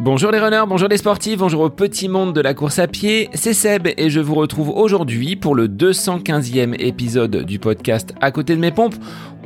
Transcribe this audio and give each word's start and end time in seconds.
Bonjour 0.00 0.30
les 0.30 0.38
runners, 0.38 0.62
bonjour 0.68 0.88
les 0.88 0.96
sportifs, 0.96 1.38
bonjour 1.38 1.62
au 1.62 1.70
petit 1.70 2.08
monde 2.08 2.32
de 2.32 2.40
la 2.40 2.54
course 2.54 2.78
à 2.78 2.86
pied, 2.86 3.30
c'est 3.34 3.52
Seb 3.52 3.88
et 3.96 4.10
je 4.10 4.20
vous 4.20 4.36
retrouve 4.36 4.68
aujourd'hui 4.68 5.34
pour 5.34 5.56
le 5.56 5.66
215e 5.66 6.76
épisode 6.78 7.44
du 7.44 7.58
podcast 7.58 8.14
À 8.20 8.30
côté 8.30 8.54
de 8.54 8.60
mes 8.60 8.70
pompes, 8.70 8.94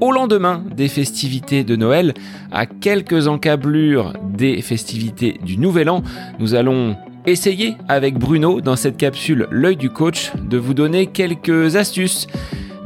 au 0.02 0.12
lendemain 0.12 0.62
des 0.76 0.88
festivités 0.88 1.64
de 1.64 1.74
Noël, 1.74 2.12
à 2.50 2.66
quelques 2.66 3.28
encablures 3.28 4.12
des 4.28 4.60
festivités 4.60 5.40
du 5.42 5.56
Nouvel 5.56 5.88
An, 5.88 6.02
nous 6.38 6.54
allons 6.54 6.96
essayer 7.24 7.76
avec 7.88 8.18
Bruno 8.18 8.60
dans 8.60 8.76
cette 8.76 8.98
capsule 8.98 9.48
L'œil 9.50 9.76
du 9.76 9.88
coach 9.88 10.32
de 10.36 10.58
vous 10.58 10.74
donner 10.74 11.06
quelques 11.06 11.76
astuces 11.76 12.26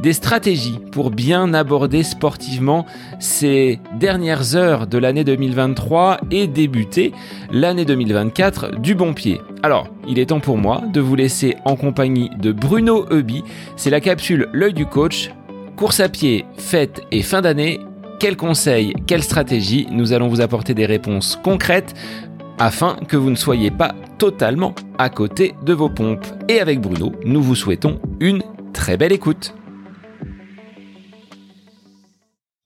des 0.07 0.13
stratégies 0.13 0.79
pour 0.93 1.11
bien 1.11 1.53
aborder 1.53 2.01
sportivement 2.01 2.85
ces 3.19 3.81
dernières 3.99 4.55
heures 4.55 4.87
de 4.87 4.97
l'année 4.97 5.25
2023 5.25 6.21
et 6.31 6.47
débuter 6.47 7.11
l'année 7.51 7.83
2024 7.83 8.79
du 8.79 8.95
bon 8.95 9.13
pied. 9.13 9.41
Alors, 9.63 9.89
il 10.07 10.17
est 10.17 10.27
temps 10.27 10.39
pour 10.39 10.57
moi 10.57 10.81
de 10.93 11.01
vous 11.01 11.17
laisser 11.17 11.57
en 11.65 11.75
compagnie 11.75 12.29
de 12.39 12.53
Bruno 12.53 13.05
Eubi. 13.11 13.43
C'est 13.75 13.89
la 13.89 13.99
capsule 13.99 14.47
L'œil 14.53 14.73
du 14.73 14.85
coach. 14.85 15.29
Course 15.75 15.99
à 15.99 16.07
pied, 16.07 16.45
fête 16.57 17.01
et 17.11 17.21
fin 17.21 17.41
d'année. 17.41 17.81
Quels 18.17 18.37
conseils, 18.37 18.93
quelles 19.07 19.23
stratégies 19.23 19.87
Nous 19.91 20.13
allons 20.13 20.29
vous 20.29 20.39
apporter 20.39 20.73
des 20.73 20.85
réponses 20.85 21.37
concrètes 21.43 21.93
afin 22.59 22.95
que 23.09 23.17
vous 23.17 23.29
ne 23.29 23.35
soyez 23.35 23.71
pas 23.71 23.93
totalement 24.17 24.73
à 24.99 25.09
côté 25.09 25.53
de 25.65 25.73
vos 25.73 25.89
pompes. 25.89 26.27
Et 26.47 26.61
avec 26.61 26.79
Bruno, 26.79 27.11
nous 27.25 27.43
vous 27.43 27.55
souhaitons 27.55 27.99
une 28.21 28.41
très 28.71 28.95
belle 28.95 29.11
écoute. 29.11 29.53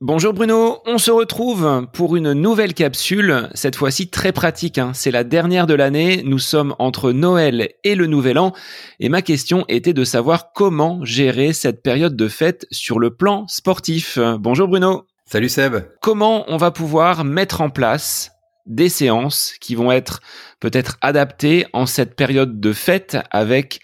Bonjour 0.04 0.34
Bruno, 0.34 0.80
on 0.88 0.98
se 0.98 1.12
retrouve 1.12 1.86
pour 1.94 2.16
une 2.16 2.34
nouvelle 2.34 2.73
capsule, 2.73 3.50
cette 3.54 3.76
fois-ci 3.76 4.10
très 4.10 4.32
pratique, 4.32 4.80
hein. 4.80 4.94
c'est 4.96 5.12
la 5.12 5.24
dernière 5.24 5.68
de 5.68 5.76
l'année, 5.76 6.24
nous 6.26 6.40
sommes 6.40 6.74
entre 6.80 7.12
Noël 7.12 7.70
et 7.84 7.94
le 7.94 8.07
Nouvel 8.07 8.40
An, 8.40 8.52
et 8.99 9.10
ma 9.10 9.22
question 9.22 9.63
était 9.68 9.94
de 9.94 10.04
savoir 10.04 10.54
comment 10.54 11.05
gérer 11.05 11.54
cette 11.54 11.84
période 11.84 12.16
de 12.16 12.27
fête 12.27 12.66
sur 12.72 12.98
le 12.98 13.16
plan 13.16 13.46
sportif. 13.48 14.18
Bonjour 14.40 14.68
Bruno. 14.68 15.05
Salut 15.27 15.49
Seb. 15.49 15.85
Comment 16.02 16.46
on 16.48 16.57
va 16.57 16.72
pouvoir 16.72 17.24
mettre 17.24 17.62
en 17.62 17.70
place 17.70 18.32
des 18.66 18.90
séances 18.90 19.54
qui 19.62 19.76
vont 19.76 19.91
être 19.91 20.22
peut-être 20.60 20.98
adaptées 21.02 21.68
en 21.74 21.85
cette 21.85 22.16
période 22.16 22.60
de 22.60 22.74
fête 22.74 23.20
avec 23.29 23.82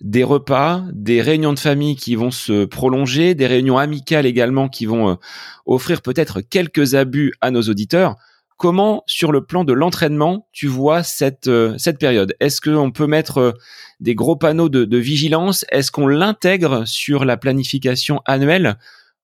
des 0.00 0.22
repas, 0.22 0.84
des 0.92 1.20
réunions 1.20 1.52
de 1.52 1.58
famille 1.58 1.96
qui 1.96 2.14
vont 2.14 2.30
se 2.30 2.64
prolonger, 2.64 3.34
des 3.34 3.46
réunions 3.46 3.78
amicales 3.78 4.26
également 4.26 4.68
qui 4.68 4.86
vont 4.86 5.10
euh, 5.10 5.14
offrir 5.66 6.02
peut-être 6.02 6.40
quelques 6.40 6.94
abus 6.94 7.32
à 7.40 7.50
nos 7.50 7.62
auditeurs. 7.62 8.16
Comment, 8.56 9.04
sur 9.06 9.30
le 9.30 9.44
plan 9.44 9.62
de 9.62 9.72
l'entraînement, 9.72 10.48
tu 10.52 10.66
vois 10.66 11.02
cette, 11.02 11.46
euh, 11.48 11.76
cette 11.78 11.98
période? 11.98 12.34
Est-ce 12.40 12.60
qu'on 12.60 12.90
peut 12.90 13.06
mettre 13.06 13.38
euh, 13.38 13.52
des 14.00 14.14
gros 14.14 14.36
panneaux 14.36 14.68
de, 14.68 14.96
vigilance? 14.96 15.64
Est-ce 15.70 15.90
qu'on 15.90 16.06
l'intègre 16.06 16.86
sur 16.86 17.24
la 17.24 17.36
planification 17.36 18.20
annuelle? 18.24 18.76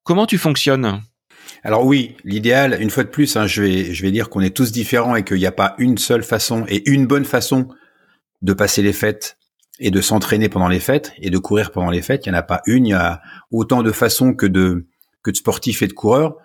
Comment 0.03 0.27
tu 0.27 0.39
fonctionnes? 0.39 1.03
Alors 1.63 1.85
oui, 1.85 2.17
l'idéal, 2.25 2.77
une 2.81 2.91
fois 2.91 3.05
de 3.05 3.09
plus, 3.09 3.37
hein, 3.37 3.47
je 3.47 3.63
vais 3.63 3.95
je 3.95 4.03
vais 4.03 4.11
dire 4.11 4.29
qu'on 4.29 4.41
est 4.41 4.55
tous 4.55 4.71
différents 4.71 5.17
et 5.17 5.25
qu'il 5.25 5.39
n'y 5.39 5.47
a 5.47 5.53
pas 5.53 5.75
une 5.79 5.99
seule 5.99 6.23
façon 6.23 6.65
et 6.69 6.89
une 6.91 7.07
bonne 7.07 7.25
façon 7.25 7.69
de 8.43 8.53
passer 8.53 8.83
les 8.83 8.93
fêtes 8.93 9.39
et 9.81 9.91
de 9.91 10.01
s'entraîner 10.01 10.49
pendant 10.49 10.69
les 10.69 10.81
fêtes 10.81 11.13
et 11.19 11.31
de 11.31 11.39
courir 11.39 11.71
pendant 11.71 11.91
les 11.91 12.03
fêtes. 12.03 12.27
Il 12.27 12.31
n'y 12.31 12.37
en 12.37 12.39
a 12.39 12.43
pas 12.43 12.63
une, 12.67 12.87
il 12.87 12.91
y 12.91 12.95
a 12.95 13.21
autant 13.51 13.83
de 13.83 13.93
façons 13.93 14.35
que 14.35 14.47
de, 14.47 14.87
que 15.23 15.31
de 15.31 15.37
sportifs 15.37 15.83
et 15.83 15.87
de 15.87 15.93
coureurs. 15.93 16.37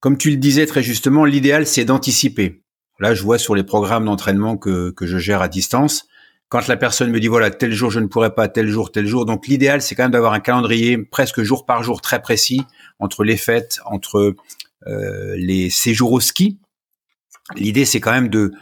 Comme 0.00 0.18
tu 0.18 0.30
le 0.30 0.36
disais 0.36 0.66
très 0.66 0.82
justement, 0.82 1.24
l'idéal, 1.24 1.66
c'est 1.66 1.84
d'anticiper. 1.84 2.62
Là, 3.00 3.14
je 3.14 3.22
vois 3.22 3.38
sur 3.38 3.54
les 3.54 3.64
programmes 3.64 4.04
d'entraînement 4.04 4.56
que, 4.56 4.90
que 4.90 5.06
je 5.06 5.18
gère 5.18 5.42
à 5.42 5.48
distance, 5.48 6.06
quand 6.48 6.68
la 6.68 6.76
personne 6.76 7.10
me 7.10 7.18
dit, 7.18 7.26
voilà, 7.26 7.50
tel 7.50 7.72
jour, 7.72 7.90
je 7.90 7.98
ne 7.98 8.06
pourrai 8.06 8.34
pas, 8.34 8.48
tel 8.48 8.68
jour, 8.68 8.92
tel 8.92 9.06
jour. 9.06 9.26
Donc, 9.26 9.48
l'idéal, 9.48 9.82
c'est 9.82 9.94
quand 9.94 10.04
même 10.04 10.12
d'avoir 10.12 10.32
un 10.32 10.40
calendrier 10.40 10.96
presque 10.96 11.42
jour 11.42 11.66
par 11.66 11.82
jour 11.82 12.00
très 12.00 12.22
précis 12.22 12.62
entre 13.00 13.24
les 13.24 13.36
fêtes, 13.36 13.80
entre 13.84 14.34
euh, 14.86 15.34
les 15.36 15.70
séjours 15.70 16.12
au 16.12 16.20
ski. 16.20 16.60
L'idée, 17.56 17.84
c'est 17.84 18.00
quand 18.00 18.12
même 18.12 18.28
de, 18.28 18.52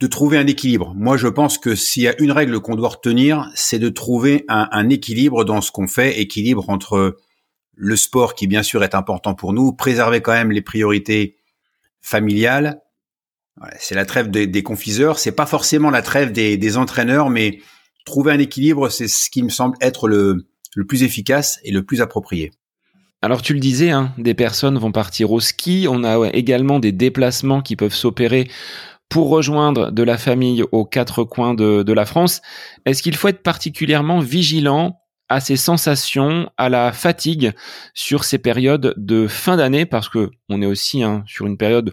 de 0.00 0.06
trouver 0.06 0.38
un 0.38 0.46
équilibre. 0.46 0.94
Moi, 0.96 1.18
je 1.18 1.28
pense 1.28 1.58
que 1.58 1.74
s'il 1.74 2.04
y 2.04 2.08
a 2.08 2.20
une 2.20 2.32
règle 2.32 2.58
qu'on 2.60 2.74
doit 2.74 2.88
retenir, 2.88 3.50
c'est 3.54 3.78
de 3.78 3.90
trouver 3.90 4.46
un, 4.48 4.88
équilibre 4.88 5.44
dans 5.44 5.60
ce 5.60 5.70
qu'on 5.70 5.86
fait, 5.86 6.18
équilibre 6.20 6.70
entre 6.70 7.18
le 7.74 7.96
sport 7.96 8.34
qui 8.34 8.46
bien 8.46 8.62
sûr 8.62 8.82
est 8.82 8.94
important 8.94 9.34
pour 9.34 9.52
nous, 9.52 9.72
préserver 9.72 10.22
quand 10.22 10.32
même 10.32 10.52
les 10.52 10.62
priorités 10.62 11.36
familiales. 12.00 12.80
c'est 13.78 13.94
la 13.94 14.06
trêve 14.06 14.30
des, 14.30 14.62
confiseurs, 14.62 15.18
c'est 15.18 15.32
pas 15.32 15.46
forcément 15.46 15.90
la 15.90 16.00
trêve 16.00 16.32
des, 16.32 16.76
entraîneurs, 16.78 17.28
mais 17.28 17.58
trouver 18.06 18.32
un 18.32 18.38
équilibre, 18.38 18.88
c'est 18.88 19.08
ce 19.08 19.28
qui 19.28 19.42
me 19.42 19.50
semble 19.50 19.76
être 19.82 20.08
le, 20.08 20.46
plus 20.88 21.02
efficace 21.02 21.60
et 21.62 21.72
le 21.72 21.84
plus 21.84 22.00
approprié. 22.00 22.52
Alors 23.22 23.42
tu 23.42 23.52
le 23.52 23.60
disais, 23.60 23.90
hein, 23.90 24.14
des 24.16 24.32
personnes 24.32 24.78
vont 24.78 24.92
partir 24.92 25.30
au 25.30 25.40
ski. 25.40 25.86
On 25.90 26.04
a 26.04 26.30
également 26.32 26.78
des 26.78 26.92
déplacements 26.92 27.60
qui 27.60 27.76
peuvent 27.76 27.92
s'opérer 27.92 28.48
pour 29.10 29.28
rejoindre 29.28 29.90
de 29.90 30.02
la 30.02 30.16
famille 30.16 30.64
aux 30.72 30.86
quatre 30.86 31.24
coins 31.24 31.52
de, 31.52 31.92
la 31.92 32.06
France, 32.06 32.40
est-ce 32.86 33.02
qu'il 33.02 33.16
faut 33.16 33.28
être 33.28 33.42
particulièrement 33.42 34.20
vigilant 34.20 35.00
à 35.28 35.40
ces 35.40 35.56
sensations, 35.56 36.48
à 36.56 36.68
la 36.68 36.92
fatigue 36.92 37.52
sur 37.92 38.24
ces 38.24 38.38
périodes 38.38 38.94
de 38.96 39.26
fin 39.26 39.56
d'année? 39.56 39.84
Parce 39.84 40.08
que 40.08 40.30
on 40.48 40.62
est 40.62 40.66
aussi 40.66 41.02
hein, 41.02 41.24
sur 41.26 41.46
une 41.46 41.58
période 41.58 41.92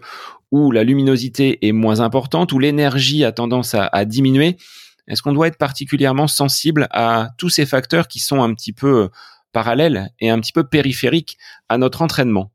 où 0.52 0.70
la 0.70 0.84
luminosité 0.84 1.66
est 1.66 1.72
moins 1.72 2.00
importante, 2.00 2.52
où 2.52 2.58
l'énergie 2.60 3.24
a 3.24 3.32
tendance 3.32 3.74
à, 3.74 4.04
diminuer. 4.04 4.56
Est-ce 5.08 5.20
qu'on 5.20 5.32
doit 5.32 5.48
être 5.48 5.58
particulièrement 5.58 6.28
sensible 6.28 6.86
à 6.90 7.30
tous 7.36 7.48
ces 7.48 7.66
facteurs 7.66 8.06
qui 8.08 8.20
sont 8.20 8.42
un 8.42 8.54
petit 8.54 8.72
peu 8.72 9.10
parallèles 9.52 10.10
et 10.20 10.30
un 10.30 10.38
petit 10.38 10.52
peu 10.52 10.64
périphériques 10.64 11.36
à 11.68 11.78
notre 11.78 12.00
entraînement? 12.00 12.52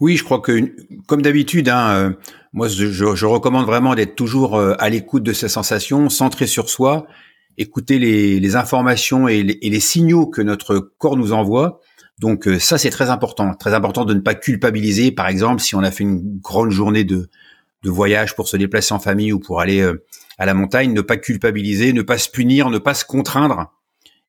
Oui, 0.00 0.16
je 0.16 0.24
crois 0.24 0.40
que, 0.40 0.74
comme 1.06 1.22
d'habitude, 1.22 1.68
hein, 1.68 1.90
euh, 1.90 2.10
moi, 2.52 2.68
je, 2.68 2.90
je, 2.90 3.26
recommande 3.26 3.66
vraiment 3.66 3.94
d'être 3.94 4.16
toujours 4.16 4.56
euh, 4.56 4.74
à 4.78 4.88
l'écoute 4.88 5.22
de 5.22 5.32
ces 5.32 5.48
sensations, 5.48 6.08
centré 6.08 6.46
sur 6.46 6.68
soi, 6.68 7.06
écouter 7.58 7.98
les, 7.98 8.40
les 8.40 8.56
informations 8.56 9.28
et 9.28 9.42
les, 9.42 9.80
signaux 9.80 10.26
que 10.26 10.42
notre 10.42 10.78
corps 10.78 11.16
nous 11.16 11.32
envoie. 11.32 11.80
Donc 12.18 12.48
euh, 12.48 12.58
ça, 12.58 12.76
c'est 12.76 12.90
très 12.90 13.08
important. 13.08 13.54
Très 13.54 13.72
important 13.72 14.04
de 14.04 14.14
ne 14.14 14.20
pas 14.20 14.34
culpabiliser. 14.34 15.12
Par 15.12 15.28
exemple, 15.28 15.62
si 15.62 15.76
on 15.76 15.80
a 15.80 15.90
fait 15.90 16.04
une 16.04 16.38
grande 16.40 16.70
journée 16.70 17.04
de, 17.04 17.28
de 17.84 17.90
voyage 17.90 18.34
pour 18.34 18.48
se 18.48 18.56
déplacer 18.56 18.94
en 18.94 18.98
famille 18.98 19.32
ou 19.32 19.38
pour 19.38 19.60
aller 19.60 19.88
à 20.38 20.46
la 20.46 20.54
montagne, 20.54 20.92
ne 20.92 21.02
pas 21.02 21.18
culpabiliser, 21.18 21.92
ne 21.92 22.02
pas 22.02 22.18
se 22.18 22.28
punir, 22.28 22.70
ne 22.70 22.78
pas 22.78 22.94
se 22.94 23.04
contraindre. 23.04 23.72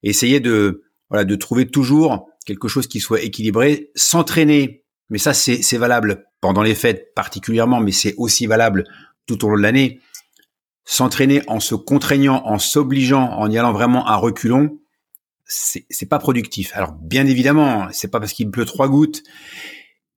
Essayer 0.03 0.39
de, 0.39 0.83
voilà, 1.09 1.25
de 1.25 1.35
trouver 1.35 1.67
toujours 1.67 2.29
quelque 2.45 2.67
chose 2.67 2.87
qui 2.87 2.99
soit 2.99 3.21
équilibré, 3.21 3.91
s'entraîner 3.95 4.80
mais 5.11 5.17
ça 5.17 5.33
c'est 5.33 5.77
valable 5.77 6.25
pendant 6.39 6.63
les 6.63 6.73
fêtes 6.73 7.13
particulièrement, 7.13 7.81
mais 7.81 7.91
c'est 7.91 8.15
aussi 8.17 8.47
valable 8.47 8.85
tout 9.27 9.45
au 9.45 9.49
long 9.49 9.57
de 9.57 9.61
l'année. 9.61 9.99
S'entraîner 10.85 11.43
en 11.47 11.59
se 11.59 11.75
contraignant, 11.75 12.41
en 12.45 12.57
s'obligeant, 12.57 13.29
en 13.33 13.51
y 13.51 13.57
allant 13.57 13.73
vraiment 13.73 14.07
à 14.07 14.15
reculons, 14.15 14.79
c'est 15.45 16.09
pas 16.09 16.17
productif. 16.17 16.71
Alors 16.73 16.93
bien 16.93 17.27
évidemment, 17.27 17.89
c'est 17.91 18.07
pas 18.09 18.21
parce 18.21 18.31
qu'il 18.31 18.49
pleut 18.49 18.63
trois 18.63 18.87
gouttes 18.87 19.21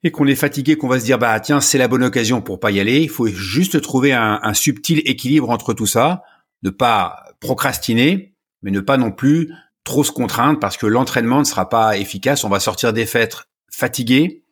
et 0.04 0.12
qu'on 0.12 0.28
est 0.28 0.37
fatigué 0.37 0.77
qu'on 0.77 0.88
va 0.88 1.00
se 1.00 1.04
dire 1.04 1.19
bah 1.19 1.41
tiens 1.41 1.60
c'est 1.60 1.78
la 1.78 1.88
bonne 1.88 2.04
occasion 2.04 2.41
pour 2.41 2.60
pas 2.60 2.71
y 2.71 2.78
aller. 2.78 3.03
Il 3.03 3.10
faut 3.10 3.27
juste 3.27 3.81
trouver 3.81 4.12
un, 4.12 4.38
un 4.43 4.54
subtil 4.54 5.03
équilibre 5.06 5.50
entre 5.50 5.75
tout 5.75 5.87
ça, 5.87 6.22
ne 6.62 6.71
pas 6.71 7.25
procrastiner, 7.41 8.37
mais 8.62 8.71
ne 8.71 8.81
pas 8.81 8.97
non 8.97 9.10
plus 9.10 9.53
trop 9.83 10.04
se 10.04 10.12
contraindre 10.12 10.60
parce 10.60 10.77
que 10.77 10.87
l'entraînement 10.87 11.41
ne 11.41 11.44
sera 11.44 11.69
pas 11.69 11.99
efficace. 11.99 12.44
On 12.44 12.49
va 12.49 12.60
sortir 12.60 12.93
des 12.93 13.06
fêtes 13.06 13.38
fatigués 13.72 14.44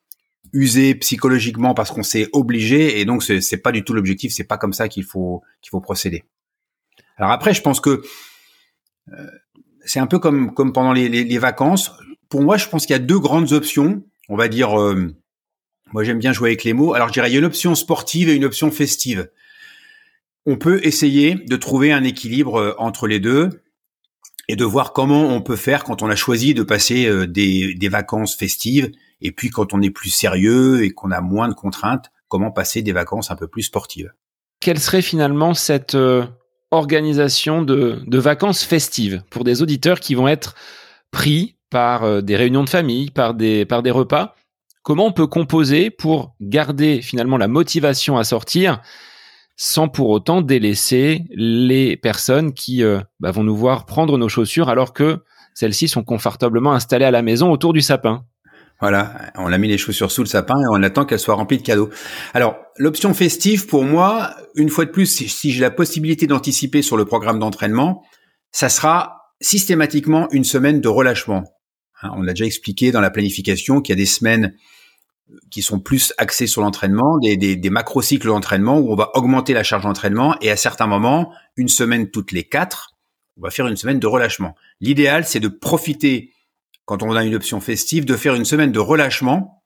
usé 0.52 0.94
psychologiquement 0.96 1.74
parce 1.74 1.90
qu'on 1.90 2.02
s'est 2.02 2.28
obligé 2.32 3.00
et 3.00 3.04
donc 3.04 3.22
c'est 3.22 3.56
pas 3.56 3.72
du 3.72 3.84
tout 3.84 3.94
l'objectif, 3.94 4.32
c'est 4.32 4.44
pas 4.44 4.58
comme 4.58 4.72
ça 4.72 4.88
qu'il 4.88 5.04
faut 5.04 5.42
qu'il 5.60 5.70
faut 5.70 5.80
procéder. 5.80 6.24
Alors 7.16 7.30
après, 7.30 7.54
je 7.54 7.62
pense 7.62 7.80
que 7.80 8.02
euh, 9.12 9.26
c'est 9.84 10.00
un 10.00 10.06
peu 10.06 10.18
comme 10.18 10.54
comme 10.54 10.72
pendant 10.72 10.92
les, 10.92 11.08
les, 11.08 11.38
vacances. 11.38 11.92
Pour 12.28 12.42
moi, 12.42 12.56
je 12.56 12.68
pense 12.68 12.86
qu'il 12.86 12.94
y 12.94 12.96
a 12.96 13.00
deux 13.00 13.18
grandes 13.18 13.52
options. 13.52 14.02
On 14.28 14.36
va 14.36 14.48
dire, 14.48 14.80
euh, 14.80 15.14
moi 15.92 16.04
j'aime 16.04 16.18
bien 16.18 16.32
jouer 16.32 16.50
avec 16.50 16.64
les 16.64 16.72
mots. 16.72 16.94
Alors 16.94 17.08
je 17.08 17.12
dirais 17.14 17.30
il 17.30 17.32
y 17.32 17.36
a 17.36 17.38
une 17.38 17.44
option 17.44 17.74
sportive 17.74 18.28
et 18.28 18.34
une 18.34 18.44
option 18.44 18.70
festive. 18.70 19.30
On 20.44 20.56
peut 20.56 20.80
essayer 20.84 21.36
de 21.36 21.56
trouver 21.56 21.92
un 21.92 22.04
équilibre 22.04 22.56
euh, 22.56 22.74
entre 22.78 23.06
les 23.06 23.20
deux 23.20 23.62
et 24.48 24.56
de 24.56 24.64
voir 24.64 24.92
comment 24.92 25.28
on 25.28 25.40
peut 25.40 25.56
faire 25.56 25.84
quand 25.84 26.02
on 26.02 26.10
a 26.10 26.16
choisi 26.16 26.52
de 26.52 26.64
passer 26.64 27.08
des, 27.28 27.74
des 27.74 27.88
vacances 27.88 28.36
festives 28.36 28.90
et 29.22 29.32
puis 29.32 29.50
quand 29.50 29.72
on 29.72 29.80
est 29.80 29.90
plus 29.90 30.10
sérieux 30.10 30.84
et 30.84 30.90
qu'on 30.90 31.10
a 31.10 31.20
moins 31.20 31.48
de 31.48 31.54
contraintes, 31.54 32.10
comment 32.28 32.50
passer 32.50 32.82
des 32.82 32.92
vacances 32.92 33.30
un 33.30 33.36
peu 33.36 33.46
plus 33.46 33.62
sportives? 33.62 34.12
Quelle 34.60 34.78
serait 34.78 35.02
finalement 35.02 35.54
cette 35.54 35.94
euh, 35.94 36.24
organisation 36.70 37.62
de, 37.62 38.02
vacances 38.18 38.64
festives 38.64 39.22
pour 39.30 39.44
des 39.44 39.62
auditeurs 39.62 40.00
qui 40.00 40.14
vont 40.14 40.28
être 40.28 40.54
pris 41.10 41.56
par 41.70 42.04
euh, 42.04 42.20
des 42.20 42.36
réunions 42.36 42.64
de 42.64 42.70
famille, 42.70 43.10
par 43.10 43.34
des, 43.34 43.66
repas? 43.90 44.34
Comment 44.82 45.06
on 45.06 45.12
peut 45.12 45.26
composer 45.28 45.90
pour 45.90 46.34
garder 46.40 47.02
finalement 47.02 47.38
la 47.38 47.48
motivation 47.48 48.18
à 48.18 48.24
sortir 48.24 48.80
sans 49.56 49.88
pour 49.88 50.08
autant 50.08 50.40
délaisser 50.40 51.24
les 51.30 51.96
personnes 51.96 52.52
qui 52.52 52.82
euh, 52.82 53.00
bah, 53.20 53.30
vont 53.30 53.44
nous 53.44 53.54
voir 53.54 53.86
prendre 53.86 54.18
nos 54.18 54.28
chaussures 54.28 54.68
alors 54.68 54.92
que 54.92 55.22
celles-ci 55.54 55.86
sont 55.86 56.02
confortablement 56.02 56.72
installées 56.72 57.04
à 57.04 57.10
la 57.10 57.22
maison 57.22 57.52
autour 57.52 57.72
du 57.72 57.82
sapin? 57.82 58.24
Voilà, 58.82 59.30
on 59.36 59.52
a 59.52 59.58
mis 59.58 59.68
les 59.68 59.78
chaussures 59.78 60.10
sous 60.10 60.22
le 60.22 60.26
sapin 60.26 60.56
et 60.58 60.66
on 60.68 60.82
attend 60.82 61.04
qu'elles 61.04 61.20
soient 61.20 61.36
remplies 61.36 61.58
de 61.58 61.62
cadeaux. 61.62 61.90
Alors, 62.34 62.56
l'option 62.78 63.14
festive, 63.14 63.68
pour 63.68 63.84
moi, 63.84 64.34
une 64.56 64.70
fois 64.70 64.84
de 64.86 64.90
plus, 64.90 65.06
si, 65.06 65.52
j'ai 65.52 65.60
la 65.60 65.70
possibilité 65.70 66.26
d'anticiper 66.26 66.82
sur 66.82 66.96
le 66.96 67.04
programme 67.04 67.38
d'entraînement, 67.38 68.02
ça 68.50 68.68
sera 68.68 69.30
systématiquement 69.40 70.28
une 70.32 70.42
semaine 70.42 70.80
de 70.80 70.88
relâchement. 70.88 71.44
Hein, 72.02 72.10
on 72.16 72.22
l'a 72.22 72.32
déjà 72.32 72.44
expliqué 72.44 72.90
dans 72.90 73.00
la 73.00 73.10
planification 73.10 73.82
qu'il 73.82 73.92
y 73.92 73.96
a 73.96 74.02
des 74.02 74.04
semaines 74.04 74.52
qui 75.52 75.62
sont 75.62 75.78
plus 75.78 76.12
axées 76.18 76.48
sur 76.48 76.60
l'entraînement, 76.60 77.18
des, 77.18 77.36
des, 77.36 77.54
des 77.54 77.70
macro-cycles 77.70 78.26
d'entraînement 78.26 78.80
où 78.80 78.92
on 78.92 78.96
va 78.96 79.12
augmenter 79.14 79.54
la 79.54 79.62
charge 79.62 79.84
d'entraînement 79.84 80.34
et 80.40 80.50
à 80.50 80.56
certains 80.56 80.88
moments, 80.88 81.32
une 81.56 81.68
semaine 81.68 82.10
toutes 82.10 82.32
les 82.32 82.42
quatre, 82.42 82.96
on 83.36 83.42
va 83.42 83.50
faire 83.50 83.68
une 83.68 83.76
semaine 83.76 84.00
de 84.00 84.08
relâchement. 84.08 84.56
L'idéal, 84.80 85.24
c'est 85.24 85.38
de 85.38 85.46
profiter 85.46 86.32
quand 86.84 87.02
on 87.02 87.14
a 87.14 87.24
une 87.24 87.34
option 87.34 87.60
festive, 87.60 88.04
de 88.04 88.16
faire 88.16 88.34
une 88.34 88.44
semaine 88.44 88.72
de 88.72 88.78
relâchement 88.78 89.62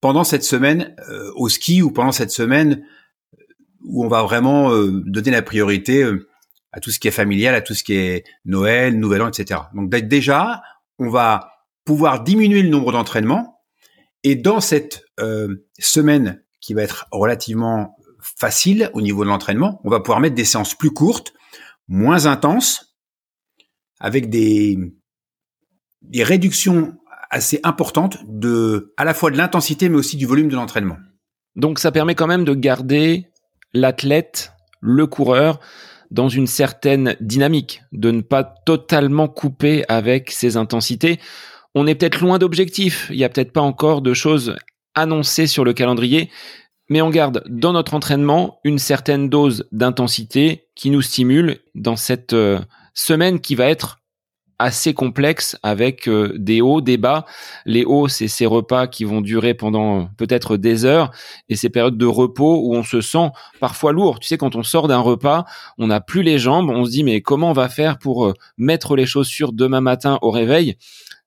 pendant 0.00 0.24
cette 0.24 0.44
semaine 0.44 0.94
euh, 1.08 1.30
au 1.36 1.48
ski 1.48 1.82
ou 1.82 1.90
pendant 1.90 2.12
cette 2.12 2.30
semaine 2.30 2.84
euh, 3.34 3.44
où 3.84 4.04
on 4.04 4.08
va 4.08 4.22
vraiment 4.22 4.72
euh, 4.72 5.02
donner 5.06 5.30
la 5.30 5.42
priorité 5.42 6.04
à 6.72 6.80
tout 6.80 6.90
ce 6.90 6.98
qui 6.98 7.08
est 7.08 7.12
familial, 7.12 7.54
à 7.54 7.60
tout 7.60 7.74
ce 7.74 7.84
qui 7.84 7.94
est 7.94 8.24
Noël, 8.44 8.98
Nouvel 8.98 9.22
An, 9.22 9.28
etc. 9.28 9.60
Donc 9.74 9.90
déjà, 9.90 10.62
on 10.98 11.08
va 11.08 11.50
pouvoir 11.84 12.22
diminuer 12.22 12.62
le 12.62 12.68
nombre 12.68 12.92
d'entraînements 12.92 13.60
et 14.24 14.36
dans 14.36 14.60
cette 14.60 15.04
semaine 15.78 16.42
qui 16.60 16.74
va 16.74 16.82
être 16.82 17.06
relativement 17.10 17.96
facile 18.20 18.90
au 18.94 19.02
niveau 19.02 19.24
de 19.24 19.28
l'entraînement, 19.28 19.80
on 19.84 19.90
va 19.90 20.00
pouvoir 20.00 20.20
mettre 20.20 20.36
des 20.36 20.44
séances 20.44 20.74
plus 20.74 20.92
courtes, 20.92 21.32
moins 21.88 22.26
intenses, 22.26 22.96
avec 23.98 24.30
des, 24.30 24.78
des 26.02 26.22
réductions 26.22 26.94
assez 27.30 27.60
importantes 27.64 28.18
de, 28.28 28.92
à 28.96 29.04
la 29.04 29.14
fois 29.14 29.30
de 29.30 29.38
l'intensité, 29.38 29.88
mais 29.88 29.96
aussi 29.96 30.16
du 30.16 30.26
volume 30.26 30.48
de 30.48 30.54
l'entraînement. 30.54 30.96
Donc 31.56 31.78
ça 31.78 31.90
permet 31.90 32.14
quand 32.14 32.26
même 32.26 32.44
de 32.44 32.54
garder 32.54 33.26
l'athlète, 33.72 34.52
le 34.80 35.06
coureur, 35.06 35.60
dans 36.10 36.28
une 36.28 36.46
certaine 36.46 37.16
dynamique, 37.20 37.82
de 37.92 38.10
ne 38.10 38.20
pas 38.20 38.44
totalement 38.44 39.28
couper 39.28 39.84
avec 39.88 40.30
ses 40.30 40.58
intensités. 40.58 41.18
On 41.74 41.86
est 41.86 41.94
peut-être 41.94 42.20
loin 42.20 42.38
d'objectifs, 42.38 43.06
il 43.10 43.16
n'y 43.16 43.24
a 43.24 43.30
peut-être 43.30 43.52
pas 43.52 43.62
encore 43.62 44.02
de 44.02 44.12
choses 44.12 44.54
annoncées 44.94 45.46
sur 45.46 45.64
le 45.64 45.72
calendrier, 45.72 46.30
mais 46.90 47.00
on 47.00 47.08
garde 47.08 47.42
dans 47.48 47.72
notre 47.72 47.94
entraînement 47.94 48.60
une 48.64 48.78
certaine 48.78 49.30
dose 49.30 49.66
d'intensité 49.72 50.66
qui 50.74 50.90
nous 50.90 51.00
stimule 51.00 51.60
dans 51.74 51.96
cette 51.96 52.34
euh, 52.34 52.60
semaine 52.92 53.40
qui 53.40 53.54
va 53.54 53.66
être 53.66 54.01
assez 54.62 54.94
complexe 54.94 55.56
avec 55.62 56.08
euh, 56.08 56.32
des 56.36 56.60
hauts, 56.60 56.80
des 56.80 56.96
bas. 56.96 57.26
Les 57.66 57.84
hauts, 57.84 58.08
c'est 58.08 58.28
ces 58.28 58.46
repas 58.46 58.86
qui 58.86 59.04
vont 59.04 59.20
durer 59.20 59.54
pendant 59.54 60.06
peut-être 60.16 60.56
des 60.56 60.84
heures 60.84 61.10
et 61.48 61.56
ces 61.56 61.68
périodes 61.68 61.98
de 61.98 62.06
repos 62.06 62.60
où 62.62 62.74
on 62.74 62.84
se 62.84 63.00
sent 63.00 63.30
parfois 63.60 63.92
lourd. 63.92 64.20
Tu 64.20 64.28
sais, 64.28 64.38
quand 64.38 64.54
on 64.54 64.62
sort 64.62 64.88
d'un 64.88 65.00
repas, 65.00 65.44
on 65.78 65.88
n'a 65.88 66.00
plus 66.00 66.22
les 66.22 66.38
jambes, 66.38 66.70
on 66.70 66.84
se 66.84 66.90
dit 66.90 67.04
mais 67.04 67.20
comment 67.20 67.50
on 67.50 67.54
va 67.54 67.68
faire 67.68 67.98
pour 67.98 68.26
euh, 68.26 68.34
mettre 68.56 68.94
les 68.94 69.06
chaussures 69.06 69.52
demain 69.52 69.80
matin 69.80 70.18
au 70.22 70.30
réveil? 70.30 70.76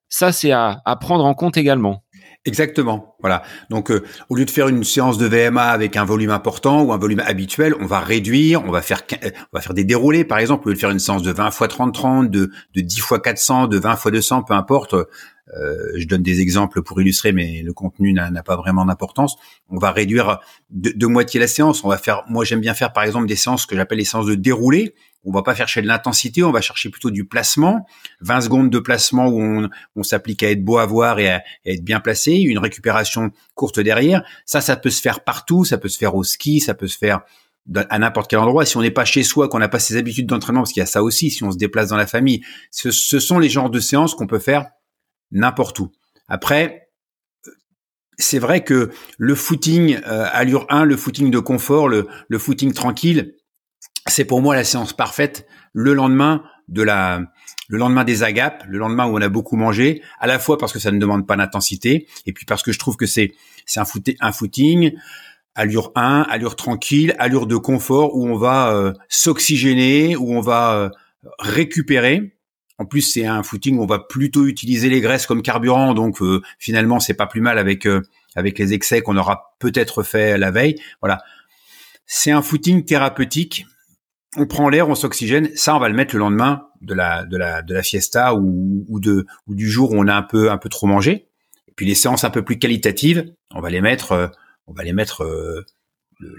Ça, 0.08 0.32
c'est 0.32 0.52
à 0.52 0.80
prendre 1.00 1.24
en 1.24 1.34
compte 1.34 1.56
également. 1.56 2.05
Exactement. 2.46 3.16
Voilà. 3.20 3.42
Donc, 3.70 3.90
euh, 3.90 4.04
au 4.28 4.36
lieu 4.36 4.44
de 4.44 4.50
faire 4.50 4.68
une 4.68 4.84
séance 4.84 5.18
de 5.18 5.26
VMA 5.26 5.64
avec 5.64 5.96
un 5.96 6.04
volume 6.04 6.30
important 6.30 6.82
ou 6.82 6.92
un 6.92 6.96
volume 6.96 7.20
habituel, 7.20 7.74
on 7.80 7.86
va 7.86 7.98
réduire, 7.98 8.62
on 8.64 8.70
va 8.70 8.82
faire, 8.82 9.02
euh, 9.24 9.30
on 9.52 9.56
va 9.56 9.60
faire 9.60 9.74
des 9.74 9.84
déroulés, 9.84 10.24
par 10.24 10.38
exemple, 10.38 10.68
au 10.68 10.70
lieu 10.70 10.76
de 10.76 10.80
faire 10.80 10.90
une 10.90 11.00
séance 11.00 11.22
de 11.22 11.32
20 11.32 11.48
x 11.48 11.62
30 11.68 11.92
30, 11.92 12.30
de, 12.30 12.50
de 12.74 12.80
10 12.80 12.98
x 12.98 13.14
400, 13.22 13.66
de 13.66 13.78
20 13.78 13.94
x 13.94 14.06
200, 14.12 14.42
peu 14.44 14.54
importe. 14.54 14.94
Euh, 15.54 15.92
je 15.94 16.06
donne 16.06 16.22
des 16.22 16.40
exemples 16.40 16.82
pour 16.82 17.00
illustrer, 17.00 17.32
mais 17.32 17.62
le 17.62 17.72
contenu 17.72 18.12
n'a 18.12 18.42
pas 18.42 18.56
vraiment 18.56 18.84
d'importance. 18.84 19.36
On 19.68 19.78
va 19.78 19.92
réduire 19.92 20.40
de, 20.70 21.06
moitié 21.06 21.38
la 21.38 21.46
séance. 21.46 21.84
On 21.84 21.88
va 21.88 21.98
faire, 21.98 22.24
moi 22.28 22.44
j'aime 22.44 22.60
bien 22.60 22.74
faire 22.74 22.92
par 22.92 23.04
exemple 23.04 23.26
des 23.26 23.36
séances 23.36 23.66
que 23.66 23.76
j'appelle 23.76 23.98
les 23.98 24.04
séances 24.04 24.26
de 24.26 24.34
déroulé, 24.34 24.94
on 25.24 25.32
va 25.32 25.42
pas 25.42 25.54
chercher 25.54 25.82
de 25.82 25.88
l'intensité, 25.88 26.44
on 26.44 26.52
va 26.52 26.60
chercher 26.60 26.88
plutôt 26.88 27.10
du 27.10 27.24
placement. 27.24 27.84
20 28.20 28.42
secondes 28.42 28.70
de 28.70 28.78
placement 28.78 29.26
où 29.26 29.68
on, 29.96 30.02
s'applique 30.02 30.42
à 30.44 30.50
être 30.50 30.64
beau 30.64 30.78
à 30.78 30.86
voir 30.86 31.18
et 31.18 31.28
à, 31.28 31.42
être 31.64 31.82
bien 31.82 31.98
placé, 31.98 32.34
une 32.34 32.58
récupération 32.58 33.30
courte 33.54 33.80
derrière. 33.80 34.22
Ça, 34.44 34.60
ça 34.60 34.76
peut 34.76 34.90
se 34.90 35.00
faire 35.00 35.24
partout, 35.24 35.64
ça 35.64 35.78
peut 35.78 35.88
se 35.88 35.98
faire 35.98 36.14
au 36.14 36.22
ski, 36.22 36.60
ça 36.60 36.74
peut 36.74 36.86
se 36.86 36.96
faire 36.96 37.22
à 37.74 37.98
n'importe 37.98 38.30
quel 38.30 38.38
endroit. 38.38 38.64
Si 38.64 38.76
on 38.76 38.82
n'est 38.82 38.92
pas 38.92 39.04
chez 39.04 39.24
soi, 39.24 39.48
qu'on 39.48 39.58
n'a 39.58 39.68
pas 39.68 39.80
ses 39.80 39.96
habitudes 39.96 40.26
d'entraînement, 40.26 40.60
parce 40.60 40.72
qu'il 40.72 40.80
y 40.80 40.84
a 40.84 40.86
ça 40.86 41.02
aussi, 41.02 41.30
si 41.30 41.42
on 41.42 41.50
se 41.50 41.56
déplace 41.56 41.88
dans 41.88 41.96
la 41.96 42.06
famille, 42.06 42.42
ce, 42.70 42.90
sont 42.92 43.40
les 43.40 43.48
genres 43.48 43.70
de 43.70 43.80
séances 43.80 44.14
qu'on 44.14 44.28
peut 44.28 44.38
faire 44.38 44.66
n'importe 45.30 45.78
où. 45.80 45.92
Après, 46.28 46.90
c'est 48.18 48.38
vrai 48.38 48.64
que 48.64 48.90
le 49.18 49.34
footing 49.34 50.00
euh, 50.06 50.26
allure 50.32 50.66
1, 50.70 50.84
le 50.84 50.96
footing 50.96 51.30
de 51.30 51.38
confort, 51.38 51.88
le, 51.88 52.08
le 52.28 52.38
footing 52.38 52.72
tranquille, 52.72 53.34
c'est 54.06 54.24
pour 54.24 54.40
moi 54.40 54.54
la 54.54 54.64
séance 54.64 54.92
parfaite 54.92 55.46
le 55.72 55.92
lendemain 55.92 56.42
de 56.68 56.82
la 56.82 57.20
le 57.68 57.78
lendemain 57.78 58.04
des 58.04 58.22
agapes, 58.22 58.64
le 58.68 58.78
lendemain 58.78 59.06
où 59.06 59.18
on 59.18 59.20
a 59.20 59.28
beaucoup 59.28 59.56
mangé, 59.56 60.00
à 60.20 60.28
la 60.28 60.38
fois 60.38 60.56
parce 60.56 60.72
que 60.72 60.78
ça 60.78 60.92
ne 60.92 60.98
demande 60.98 61.26
pas 61.26 61.36
d'intensité 61.36 62.06
et 62.24 62.32
puis 62.32 62.46
parce 62.46 62.62
que 62.62 62.72
je 62.72 62.78
trouve 62.78 62.96
que 62.96 63.06
c'est 63.06 63.32
c'est 63.66 63.80
un, 63.80 63.84
footing, 63.84 64.16
un 64.20 64.32
footing 64.32 64.92
allure 65.56 65.90
1, 65.96 66.26
allure 66.28 66.54
tranquille, 66.54 67.14
allure 67.18 67.46
de 67.46 67.56
confort 67.56 68.14
où 68.14 68.28
on 68.28 68.36
va 68.36 68.72
euh, 68.72 68.92
s'oxygéner, 69.08 70.16
où 70.16 70.34
on 70.34 70.40
va 70.40 70.74
euh, 70.74 70.90
récupérer. 71.38 72.35
En 72.78 72.84
plus, 72.84 73.02
c'est 73.02 73.26
un 73.26 73.42
footing 73.42 73.78
où 73.78 73.82
on 73.82 73.86
va 73.86 73.98
plutôt 73.98 74.46
utiliser 74.46 74.88
les 74.88 75.00
graisses 75.00 75.26
comme 75.26 75.42
carburant, 75.42 75.94
donc 75.94 76.20
euh, 76.20 76.42
finalement, 76.58 77.00
c'est 77.00 77.14
pas 77.14 77.26
plus 77.26 77.40
mal 77.40 77.58
avec 77.58 77.88
avec 78.34 78.58
les 78.58 78.74
excès 78.74 79.00
qu'on 79.00 79.16
aura 79.16 79.56
peut-être 79.58 80.02
fait 80.02 80.36
la 80.36 80.50
veille. 80.50 80.76
Voilà, 81.00 81.22
c'est 82.04 82.30
un 82.30 82.42
footing 82.42 82.84
thérapeutique 82.84 83.64
on 84.36 84.46
prend 84.46 84.68
l'air, 84.68 84.88
on 84.88 84.94
s'oxygène. 84.94 85.50
Ça, 85.54 85.74
on 85.74 85.78
va 85.78 85.88
le 85.88 85.94
mettre 85.94 86.14
le 86.14 86.20
lendemain 86.20 86.68
de 86.80 86.94
la 86.94 87.24
de 87.24 87.36
la 87.36 87.62
de 87.62 87.74
la 87.74 87.82
fiesta 87.82 88.34
ou, 88.34 89.00
de 89.00 89.26
ou 89.46 89.54
du 89.54 89.68
jour 89.68 89.92
où 89.92 89.96
on 89.96 90.06
a 90.08 90.14
un 90.14 90.22
peu 90.22 90.50
un 90.50 90.58
peu 90.58 90.68
trop 90.68 90.86
mangé. 90.86 91.28
Et 91.68 91.72
puis 91.74 91.86
les 91.86 91.94
séances 91.94 92.24
un 92.24 92.30
peu 92.30 92.42
plus 92.42 92.58
qualitatives, 92.58 93.32
on 93.54 93.60
va 93.60 93.70
les 93.70 93.80
mettre 93.80 94.12
euh, 94.12 94.28
on 94.66 94.72
va 94.72 94.82
les 94.82 94.92
mettre 94.92 95.22
euh, 95.24 95.64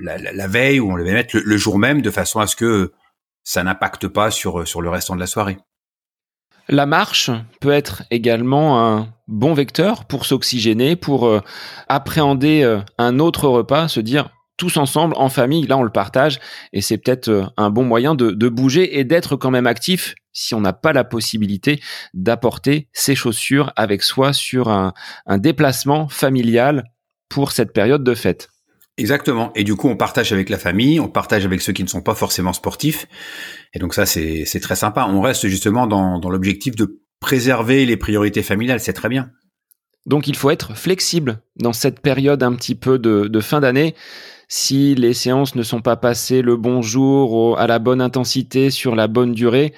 la, 0.02 0.48
veille 0.48 0.80
ou 0.80 0.92
on 0.92 0.96
les 0.96 1.12
mettre 1.12 1.38
le, 1.38 1.58
jour 1.58 1.78
même 1.80 2.02
de 2.02 2.12
façon 2.12 2.40
à 2.40 2.48
ce 2.48 2.56
que 2.56 2.92
ça 3.44 3.64
n'impacte 3.64 4.08
pas 4.08 4.32
sur 4.32 4.68
sur 4.68 4.82
le 4.82 4.90
restant 4.90 5.16
de 5.16 5.20
la 5.20 5.28
soirée. 5.28 5.58
La 6.70 6.86
marche 6.86 7.32
peut 7.62 7.72
être 7.72 8.04
également 8.12 8.86
un 8.86 9.08
bon 9.28 9.54
vecteur 9.54 10.06
pour 10.06 10.26
s'oxygéner, 10.26 10.96
pour 10.96 11.26
euh, 11.26 11.42
appréhender 11.88 12.80
un 12.98 13.20
autre 13.20 13.48
repas, 13.48 13.88
se 13.88 14.00
dire 14.00 14.30
tous 14.58 14.78
ensemble, 14.78 15.14
en 15.18 15.30
famille, 15.30 15.68
là 15.68 15.78
on 15.78 15.84
le 15.84 15.92
partage, 15.92 16.40
et 16.74 16.82
c'est 16.82 16.98
peut-être 16.98 17.30
euh, 17.30 17.46
un 17.56 17.70
bon 17.70 17.84
moyen 17.84 18.16
de, 18.16 18.50
bouger 18.50 19.00
et 19.00 19.04
d'être 19.04 19.36
quand 19.36 19.52
même 19.52 19.68
actif 19.68 20.16
si 20.34 20.56
on 20.56 20.62
n'a 20.62 20.74
pas 20.74 20.94
la 20.94 21.04
possibilité 21.04 21.80
d'apporter 22.14 22.90
ses 22.92 23.16
chaussures 23.16 23.72
avec 23.76 24.04
soi 24.04 24.34
sur 24.34 24.70
un, 24.70 24.94
déplacement 25.38 26.08
familial 26.10 26.84
pour 27.30 27.52
cette 27.52 27.74
période 27.74 28.04
de 28.04 28.14
fête. 28.14 28.50
Exactement. 28.98 29.52
Et 29.56 29.64
du 29.64 29.76
coup, 29.76 29.88
on 29.88 29.96
partage 29.96 30.34
avec 30.34 30.50
la 30.50 30.58
famille, 30.58 31.00
on 31.00 31.08
partage 31.08 31.46
avec 31.46 31.62
ceux 31.62 31.74
qui 31.74 31.84
ne 31.84 31.88
sont 31.88 32.02
pas 32.02 32.16
forcément 32.16 32.54
sportifs. 32.54 33.06
Et 33.74 33.80
donc 33.80 33.94
ça, 33.94 34.06
c'est 34.06 34.60
très 34.62 34.76
sympa. 34.76 35.08
On 35.10 35.22
reste 35.22 35.48
justement 35.48 35.88
dans, 35.88 36.30
l'objectif 36.30 36.76
de 36.76 37.00
préserver 37.20 37.86
les 37.86 37.98
priorités 37.98 38.44
familiales. 38.44 38.80
C'est 38.80 38.94
très 38.94 39.10
bien. 39.10 39.30
Donc 40.06 40.28
il 40.28 40.36
faut 40.36 40.50
être 40.50 40.76
flexible 40.76 41.42
dans 41.58 41.74
cette 41.74 42.00
période 42.00 42.42
un 42.42 42.56
petit 42.56 42.76
peu 42.76 42.98
de 42.98 43.40
fin 43.40 43.60
d'année 43.60 43.94
si 44.48 44.96
les 44.96 45.14
séances 45.14 45.56
ne 45.56 45.64
sont 45.64 45.82
pas 45.82 45.98
passées 45.98 46.42
le 46.42 46.56
bon 46.56 46.82
jour, 46.82 47.60
à 47.60 47.68
la 47.68 47.80
bonne 47.80 48.02
intensité, 48.02 48.70
sur 48.70 48.96
la 48.96 49.08
bonne 49.08 49.34
durée, 49.34 49.74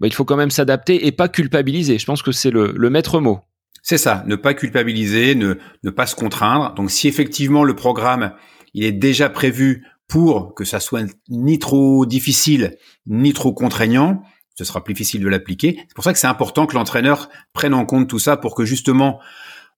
bah, 0.00 0.06
il 0.06 0.14
faut 0.14 0.24
quand 0.24 0.36
même 0.36 0.50
s'adapter 0.50 1.06
et 1.06 1.12
pas 1.12 1.28
culpabiliser. 1.28 1.98
Je 1.98 2.06
pense 2.06 2.22
que 2.22 2.32
c'est 2.32 2.50
le, 2.50 2.72
maître 2.90 3.20
mot. 3.20 3.40
C'est 3.82 3.98
ça, 3.98 4.24
ne 4.26 4.36
pas 4.36 4.54
culpabiliser, 4.54 5.34
ne, 5.34 5.54
ne 5.82 5.90
pas 5.90 6.06
se 6.06 6.14
contraindre. 6.16 6.74
Donc 6.74 6.90
si 6.90 7.06
effectivement 7.06 7.64
le 7.64 7.76
programme 7.76 8.32
il 8.74 8.84
est 8.84 8.92
déjà 8.92 9.30
prévu 9.30 9.86
pour 10.08 10.54
que 10.54 10.64
ça 10.64 10.80
soit 10.80 11.06
ni 11.28 11.58
trop 11.58 12.04
difficile 12.06 12.76
ni 13.06 13.32
trop 13.32 13.52
contraignant, 13.52 14.22
ce 14.54 14.64
sera 14.64 14.84
plus 14.84 14.94
difficile 14.94 15.22
de 15.22 15.28
l'appliquer. 15.28 15.76
C'est 15.88 15.94
pour 15.94 16.04
ça 16.04 16.12
que 16.12 16.18
c'est 16.18 16.26
important 16.26 16.66
que 16.66 16.74
l'entraîneur 16.74 17.28
prenne 17.52 17.74
en 17.74 17.86
compte 17.86 18.08
tout 18.08 18.18
ça 18.18 18.36
pour 18.36 18.54
que 18.54 18.64
justement 18.64 19.20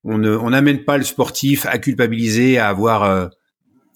on 0.04 0.18
n'amène 0.50 0.84
pas 0.84 0.98
le 0.98 1.04
sportif 1.04 1.66
à 1.66 1.78
culpabiliser, 1.78 2.58
à 2.58 2.68
avoir 2.68 3.02
euh, 3.02 3.26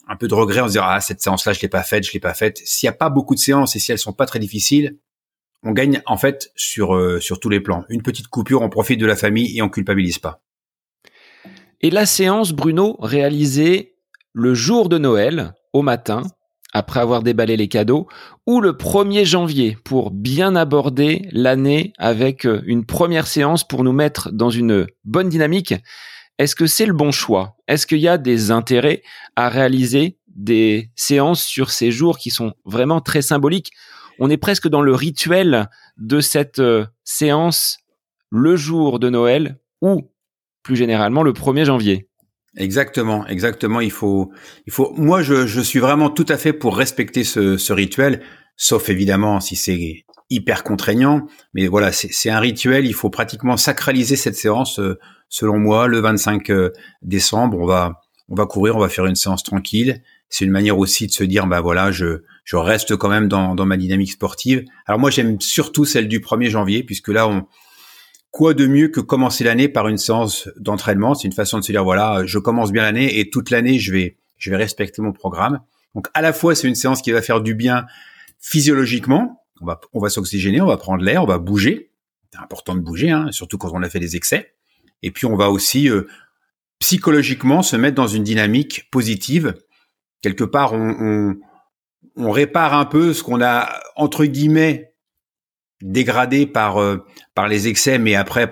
un 0.09 0.17
peu 0.17 0.27
de 0.27 0.35
regret, 0.35 0.61
on 0.61 0.67
se 0.67 0.73
dira 0.73 0.95
ah 0.95 1.01
cette 1.01 1.21
séance-là 1.21 1.53
je 1.53 1.61
l'ai 1.61 1.69
pas 1.69 1.85
faite, 1.85 2.05
je 2.05 2.13
l'ai 2.13 2.21
pas 2.21 2.35
faite. 2.35 2.61
S'il 2.65 2.87
y 2.87 2.91
a 2.91 2.93
pas 2.93 3.11
beaucoup 3.11 3.35
de 3.35 3.41
séances 3.41 3.77
et 3.77 3.79
si 3.79 3.93
elles 3.93 3.99
sont 3.99 4.13
pas 4.13 4.27
très 4.27 4.41
difficiles, 4.41 4.97
on 5.63 5.73
gagne 5.73 6.03
en 6.07 6.17
fait 6.17 6.51
sur 6.57 6.97
euh, 6.97 7.21
sur 7.21 7.39
tous 7.39 7.49
les 7.49 7.61
plans. 7.61 7.85
Une 7.91 8.03
petite 8.03 8.29
coupure, 8.29 8.63
on 8.63 8.71
profite 8.71 8.99
de 8.99 9.07
la 9.07 9.15
famille 9.15 9.57
et 9.57 9.63
on 9.63 9.69
culpabilise 9.69 10.19
pas. 10.19 10.43
Et 11.81 11.91
la 11.91 12.07
séance 12.07 12.53
Bruno 12.53 12.97
réalisée 13.01 13.90
le 14.33 14.55
jour 14.55 14.89
de 14.89 14.99
Noël 14.99 15.55
au 15.73 15.83
matin 15.83 16.23
après 16.73 17.01
avoir 17.01 17.23
déballé 17.23 17.57
les 17.57 17.69
cadeaux, 17.69 18.07
ou 18.47 18.61
le 18.61 18.73
1er 18.73 19.25
janvier 19.25 19.77
pour 19.85 20.11
bien 20.11 20.57
aborder 20.57 21.29
l'année 21.33 21.93
avec 21.99 22.47
euh, 22.47 22.63
une 22.65 22.85
première 22.85 23.27
séance 23.27 23.67
pour 23.67 23.85
nous 23.85 23.93
mettre 23.93 24.31
dans 24.31 24.51
une 24.51 24.87
bonne 25.05 25.29
dynamique. 25.29 25.75
Est-ce 26.39 26.55
que 26.55 26.67
c'est 26.67 26.87
le 26.87 26.93
bon 26.93 27.11
choix? 27.11 27.57
Est-ce 27.69 27.87
qu'il 27.87 27.99
y 27.99 28.09
a 28.09 28.19
des 28.19 28.51
intérêts 28.51 29.03
à 29.37 29.49
réaliser 29.49 30.19
des 30.29 30.91
séances 30.95 31.45
sur 31.45 31.71
ces 31.71 31.91
jours 31.91 32.19
qui 32.19 32.31
sont 32.31 32.55
vraiment 32.65 33.01
très 33.01 33.23
symboliques? 33.23 33.73
On 34.19 34.31
est 34.31 34.37
presque 34.37 34.69
dans 34.69 34.83
le 34.83 34.95
rituel 34.95 35.69
de 35.97 36.21
cette 36.21 36.61
euh, 36.61 36.87
séance 37.05 37.79
le 38.31 38.55
jour 38.55 38.99
de 39.01 39.11
Noël 39.11 39.59
ou 39.83 40.13
plus 40.63 40.77
généralement 40.77 41.23
le 41.23 41.33
1er 41.33 41.65
janvier. 41.65 42.10
Exactement, 42.57 43.27
exactement. 43.29 43.81
Il 43.81 43.93
faut, 43.93 44.33
il 44.67 44.73
faut. 44.73 44.93
Moi, 44.97 45.23
je, 45.23 45.47
je 45.47 45.61
suis 45.61 45.79
vraiment 45.79 46.11
tout 46.11 46.27
à 46.29 46.37
fait 46.37 46.53
pour 46.53 46.77
respecter 46.77 47.23
ce, 47.23 47.57
ce 47.57 47.73
rituel, 47.73 48.23
sauf 48.57 48.89
évidemment 48.89 49.41
si 49.41 49.55
c'est 49.55 50.05
hyper 50.31 50.65
contraignant. 50.65 51.27
Mais 51.55 51.69
voilà, 51.69 51.93
c'est 51.93 52.31
un 52.31 52.41
rituel. 52.41 52.87
Il 52.87 52.95
faut 52.95 53.11
pratiquement 53.11 53.57
sacraliser 53.57 54.17
cette 54.17 54.37
séance. 54.37 54.81
Euh, 54.81 54.99
selon 55.29 55.59
moi, 55.59 55.87
le 55.87 56.01
25 56.01 56.51
euh, 56.51 56.71
décembre, 57.03 57.59
on 57.59 57.67
va, 57.67 58.01
on 58.29 58.35
va 58.35 58.47
courir, 58.47 58.77
on 58.77 58.81
va 58.81 58.89
faire 58.89 59.07
une 59.07 59.17
séance 59.17 59.45
tranquille. 59.45 60.03
C'est 60.29 60.45
une 60.45 60.53
manière 60.53 60.79
aussi 60.79 61.07
de 61.07 61.13
se 61.13 61.25
dire, 61.25 61.47
bah 61.47 61.61
voilà, 61.61 61.91
je, 61.91 62.23
je 62.45 62.57
reste 62.57 62.97
quand 62.97 63.09
même 63.09 63.29
dans, 63.29 63.55
dans 63.55 63.67
ma 63.67 63.77
dynamique 63.77 64.13
sportive. 64.13 64.65
Alors 64.87 64.99
moi, 64.99 65.11
j'aime 65.11 65.41
surtout 65.41 65.85
celle 65.85 66.09
du 66.09 66.21
1er 66.21 66.51
janvier, 66.51 66.83
puisque 66.85 67.09
là, 67.09 67.29
on, 67.29 67.47
quoi 68.31 68.55
de 68.55 68.67
mieux 68.67 68.89
que 68.89 69.01
commencer 69.01 69.45
l'année 69.45 69.69
par 69.69 69.89
une 69.89 69.99
séance 69.99 70.49
d'entraînement? 70.57 71.15
C'est 71.15 71.27
une 71.27 71.35
façon 71.35 71.59
de 71.59 71.65
se 71.65 71.73
dire 71.73 71.85
voilà, 71.85 72.23
je 72.25 72.39
commence 72.39 72.73
bien 72.73 72.83
l'année 72.83 73.19
et 73.19 73.31
toute 73.31 73.51
l'année 73.51 73.79
je 73.79 73.93
vais 73.93 74.17
je 74.37 74.51
vais 74.51 74.57
respecter 74.57 75.03
mon 75.03 75.13
programme. 75.13 75.61
Donc 75.95 76.09
à 76.15 76.23
la 76.23 76.33
fois 76.33 76.55
c'est 76.55 76.69
une 76.69 76.75
séance 76.75 77.03
qui 77.03 77.13
va 77.13 77.23
faire 77.23 77.41
du 77.41 77.55
bien 77.55 77.87
physiologiquement, 78.39 79.45
on 79.61 79.67
va 79.67 79.81
on 79.93 80.01
va 80.01 80.09
s'oxygéner, 80.09 80.61
on 80.61 80.67
va 80.67 80.77
prendre 80.77 81.03
l'air, 81.03 81.23
on 81.23 81.27
va 81.27 81.39
bouger. 81.39 81.91
C'est 82.33 82.41
important 82.41 82.77
de 82.77 82.81
bouger, 82.81 83.11
hein, 83.11 83.33
surtout 83.33 83.59
quand 83.59 83.71
on 83.73 83.83
a 83.83 83.91
fait 83.91 83.99
des 83.99 84.15
excès. 84.15 84.55
Et 85.03 85.11
puis 85.11 85.27
on 85.27 85.37
va 85.37 85.51
aussi 85.51 85.89
euh, 85.89 86.07
psychologiquement 86.79 87.63
se 87.63 87.77
mettre 87.77 87.97
dans 87.97 88.07
une 88.07 88.23
dynamique 88.23 88.89
positive. 88.91 89.55
Quelque 90.23 90.45
part 90.45 90.73
on, 90.75 90.97
on, 91.01 91.37
on 92.17 92.31
répare 92.31 92.75
un 92.75 92.85
peu 92.85 93.13
ce 93.13 93.23
qu'on 93.23 93.43
a 93.43 93.69
entre 93.97 94.25
guillemets 94.25 94.90
dégradé 95.83 96.47
par 96.47 96.81
euh, 96.81 97.05
par 97.35 97.49
les 97.49 97.69
excès, 97.69 97.99
mais 97.99 98.15
après, 98.15 98.49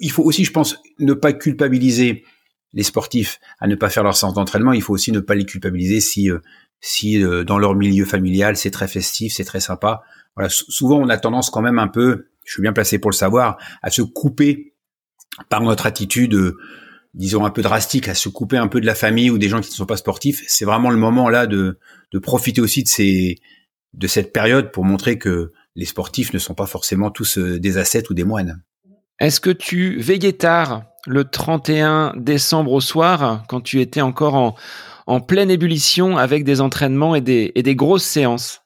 il 0.00 0.10
faut 0.10 0.22
aussi, 0.22 0.44
je 0.44 0.52
pense, 0.52 0.76
ne 0.98 1.14
pas 1.14 1.32
culpabiliser 1.32 2.24
les 2.72 2.82
sportifs 2.82 3.40
à 3.60 3.68
ne 3.68 3.74
pas 3.76 3.88
faire 3.88 4.02
leur 4.02 4.16
séance 4.16 4.34
d'entraînement. 4.34 4.72
Il 4.72 4.82
faut 4.82 4.94
aussi 4.94 5.12
ne 5.12 5.20
pas 5.20 5.34
les 5.34 5.46
culpabiliser 5.46 6.00
si 6.00 6.30
euh, 6.30 6.38
si 6.80 7.22
euh, 7.22 7.44
dans 7.44 7.58
leur 7.58 7.74
milieu 7.74 8.04
familial 8.04 8.56
c'est 8.56 8.70
très 8.70 8.88
festif, 8.88 9.32
c'est 9.32 9.44
très 9.44 9.60
sympa. 9.60 10.02
Voilà, 10.36 10.48
souvent 10.50 10.98
on 10.98 11.08
a 11.08 11.16
tendance 11.16 11.50
quand 11.50 11.62
même 11.62 11.78
un 11.78 11.88
peu, 11.88 12.26
je 12.44 12.52
suis 12.52 12.62
bien 12.62 12.72
placé 12.72 12.98
pour 12.98 13.10
le 13.10 13.16
savoir, 13.16 13.56
à 13.82 13.90
se 13.90 14.02
couper 14.02 14.74
par 15.48 15.62
notre 15.62 15.86
attitude, 15.86 16.54
disons 17.14 17.44
un 17.44 17.50
peu 17.50 17.62
drastique, 17.62 18.08
à 18.08 18.14
se 18.14 18.28
couper 18.28 18.56
un 18.56 18.66
peu 18.66 18.80
de 18.80 18.86
la 18.86 18.96
famille 18.96 19.30
ou 19.30 19.38
des 19.38 19.48
gens 19.48 19.60
qui 19.60 19.70
ne 19.70 19.74
sont 19.74 19.86
pas 19.86 19.96
sportifs. 19.96 20.42
C'est 20.48 20.64
vraiment 20.64 20.90
le 20.90 20.96
moment 20.96 21.28
là 21.28 21.46
de 21.46 21.78
de 22.12 22.18
profiter 22.18 22.60
aussi 22.60 22.82
de 22.82 22.88
ces 22.88 23.36
de 23.94 24.06
cette 24.08 24.32
période 24.32 24.72
pour 24.72 24.84
montrer 24.84 25.18
que 25.18 25.52
les 25.76 25.86
sportifs 25.86 26.32
ne 26.32 26.38
sont 26.38 26.54
pas 26.54 26.66
forcément 26.66 27.10
tous 27.10 27.38
euh, 27.38 27.58
des 27.58 27.78
ascètes 27.78 28.10
ou 28.10 28.14
des 28.14 28.24
moines. 28.24 28.62
Est-ce 29.18 29.40
que 29.40 29.50
tu 29.50 29.98
veillais 30.00 30.32
tard 30.32 30.84
le 31.06 31.24
31 31.24 32.14
décembre 32.16 32.72
au 32.72 32.80
soir 32.80 33.44
quand 33.48 33.60
tu 33.60 33.80
étais 33.80 34.00
encore 34.00 34.34
en, 34.34 34.54
en 35.06 35.20
pleine 35.20 35.50
ébullition 35.50 36.16
avec 36.16 36.44
des 36.44 36.60
entraînements 36.60 37.14
et 37.14 37.20
des, 37.20 37.52
et 37.54 37.62
des 37.62 37.74
grosses 37.74 38.04
séances 38.04 38.62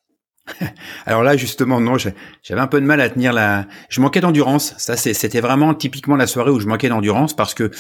Alors 1.07 1.23
là, 1.23 1.37
justement, 1.37 1.81
non, 1.81 1.97
j'avais 1.99 2.61
un 2.61 2.67
peu 2.67 2.81
de 2.81 2.87
mal 2.87 3.01
à 3.01 3.11
tenir 3.11 3.33
la. 3.33 3.67
Je 3.89 4.01
manquais 4.01 4.21
d'endurance. 4.21 4.75
Ça, 4.79 4.97
c'était 4.97 5.41
vraiment 5.41 5.75
typiquement 5.75 6.17
la 6.17 6.27
soirée 6.27 6.51
où 6.51 6.61
je 6.61 6.67
manquais 6.67 6.89
d'endurance 6.89 7.35
parce 7.37 7.55
que 7.55 7.71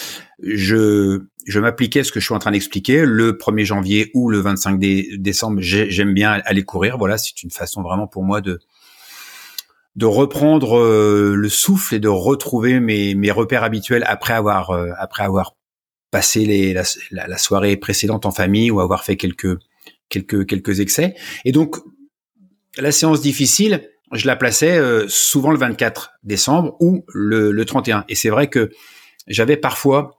je 0.42 1.22
je 1.46 1.60
m'appliquais 1.60 2.04
ce 2.04 2.12
que 2.12 2.20
je 2.20 2.26
suis 2.26 2.34
en 2.34 2.38
train 2.38 2.50
d'expliquer. 2.50 3.06
Le 3.06 3.32
1er 3.32 3.64
janvier 3.64 4.10
ou 4.12 4.28
le 4.28 4.40
25 4.40 4.78
décembre, 5.18 5.60
j'aime 5.60 6.12
bien 6.12 6.42
aller 6.44 6.62
courir. 6.62 6.98
Voilà, 6.98 7.16
c'est 7.16 7.42
une 7.42 7.50
façon 7.50 7.82
vraiment 7.82 8.06
pour 8.06 8.22
moi 8.22 8.40
de 8.40 8.60
de 9.98 10.06
reprendre 10.06 10.78
euh, 10.78 11.34
le 11.34 11.48
souffle 11.48 11.96
et 11.96 11.98
de 11.98 12.06
retrouver 12.06 12.78
mes, 12.78 13.16
mes 13.16 13.32
repères 13.32 13.64
habituels 13.64 14.04
après 14.06 14.32
avoir 14.32 14.70
euh, 14.70 14.90
après 14.96 15.24
avoir 15.24 15.56
passé 16.12 16.44
les, 16.44 16.72
la, 16.72 16.84
la, 17.10 17.36
soirée 17.36 17.76
précédente 17.76 18.24
en 18.24 18.30
famille 18.30 18.70
ou 18.70 18.78
avoir 18.78 19.02
fait 19.04 19.16
quelques 19.16 19.58
quelques 20.08 20.46
quelques 20.46 20.78
excès. 20.78 21.16
Et 21.44 21.50
donc 21.50 21.78
la 22.76 22.92
séance 22.92 23.20
difficile, 23.20 23.90
je 24.12 24.28
la 24.28 24.36
plaçais 24.36 24.78
euh, 24.78 25.06
souvent 25.08 25.50
le 25.50 25.58
24 25.58 26.12
décembre 26.22 26.76
ou 26.78 27.04
le, 27.08 27.50
le 27.50 27.64
31. 27.64 28.04
Et 28.08 28.14
c'est 28.14 28.30
vrai 28.30 28.46
que 28.46 28.70
j'avais 29.26 29.56
parfois 29.56 30.12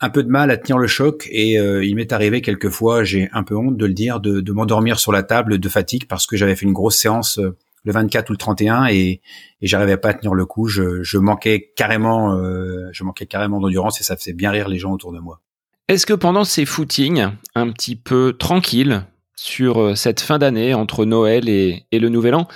un 0.00 0.10
peu 0.10 0.24
de 0.24 0.30
mal 0.30 0.50
à 0.50 0.56
tenir 0.56 0.78
le 0.78 0.88
choc 0.88 1.28
et 1.30 1.52
il 1.52 1.94
m'est 1.94 2.12
arrivé 2.12 2.40
quelquefois, 2.40 3.04
j'ai 3.04 3.28
un 3.32 3.44
peu 3.44 3.56
honte 3.56 3.76
de 3.76 3.86
le 3.86 3.94
dire, 3.94 4.18
de, 4.18 4.40
de 4.40 4.52
m'endormir 4.52 4.98
sur 4.98 5.12
la 5.12 5.22
table 5.22 5.58
de 5.58 5.68
fatigue 5.68 6.08
parce 6.08 6.26
que 6.26 6.36
j'avais 6.36 6.56
fait 6.56 6.66
une 6.66 6.72
grosse 6.72 6.96
séance 6.96 7.38
le 7.84 7.92
24 7.92 8.30
ou 8.30 8.32
le 8.32 8.38
31 8.38 8.86
et, 8.86 9.20
et 9.60 9.66
j'arrivais 9.66 9.96
pas 9.96 10.10
à 10.10 10.14
tenir 10.14 10.34
le 10.34 10.46
coup. 10.46 10.68
Je, 10.68 11.02
je 11.02 11.18
manquais 11.18 11.72
carrément, 11.76 12.34
euh, 12.34 12.88
je 12.92 13.04
manquais 13.04 13.26
carrément 13.26 13.60
d'endurance 13.60 14.00
et 14.00 14.04
ça 14.04 14.16
faisait 14.16 14.32
bien 14.32 14.50
rire 14.50 14.68
les 14.68 14.78
gens 14.78 14.92
autour 14.92 15.12
de 15.12 15.18
moi. 15.18 15.40
Est-ce 15.88 16.06
que 16.06 16.14
pendant 16.14 16.44
ces 16.44 16.64
footings 16.64 17.28
un 17.54 17.70
petit 17.70 17.96
peu 17.96 18.34
tranquilles 18.38 19.04
sur 19.36 19.80
euh, 19.80 19.94
cette 19.94 20.20
fin 20.20 20.38
d'année 20.38 20.74
entre 20.74 21.04
Noël 21.04 21.48
et, 21.48 21.84
le 21.92 22.08
Nouvel 22.08 22.34
An, 22.34 22.48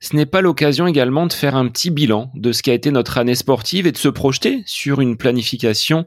ce 0.00 0.16
n'est 0.16 0.26
pas 0.26 0.40
l'occasion 0.40 0.86
également 0.86 1.26
de 1.26 1.32
faire 1.32 1.54
un 1.54 1.68
petit 1.68 1.90
bilan 1.90 2.30
de 2.34 2.52
ce 2.52 2.62
qu'a 2.62 2.74
été 2.74 2.90
notre 2.90 3.18
année 3.18 3.34
sportive 3.34 3.86
et 3.86 3.92
de 3.92 3.96
se 3.96 4.08
projeter 4.08 4.62
sur 4.66 5.00
une 5.00 5.16
planification 5.16 6.06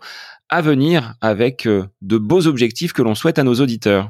à 0.50 0.62
venir 0.62 1.16
avec 1.22 1.66
euh, 1.66 1.88
de 2.02 2.18
beaux 2.18 2.48
objectifs 2.48 2.94
que 2.94 3.02
l'on 3.02 3.16
souhaite 3.16 3.40
à 3.40 3.44
nos 3.44 3.56
auditeurs? 3.56 4.10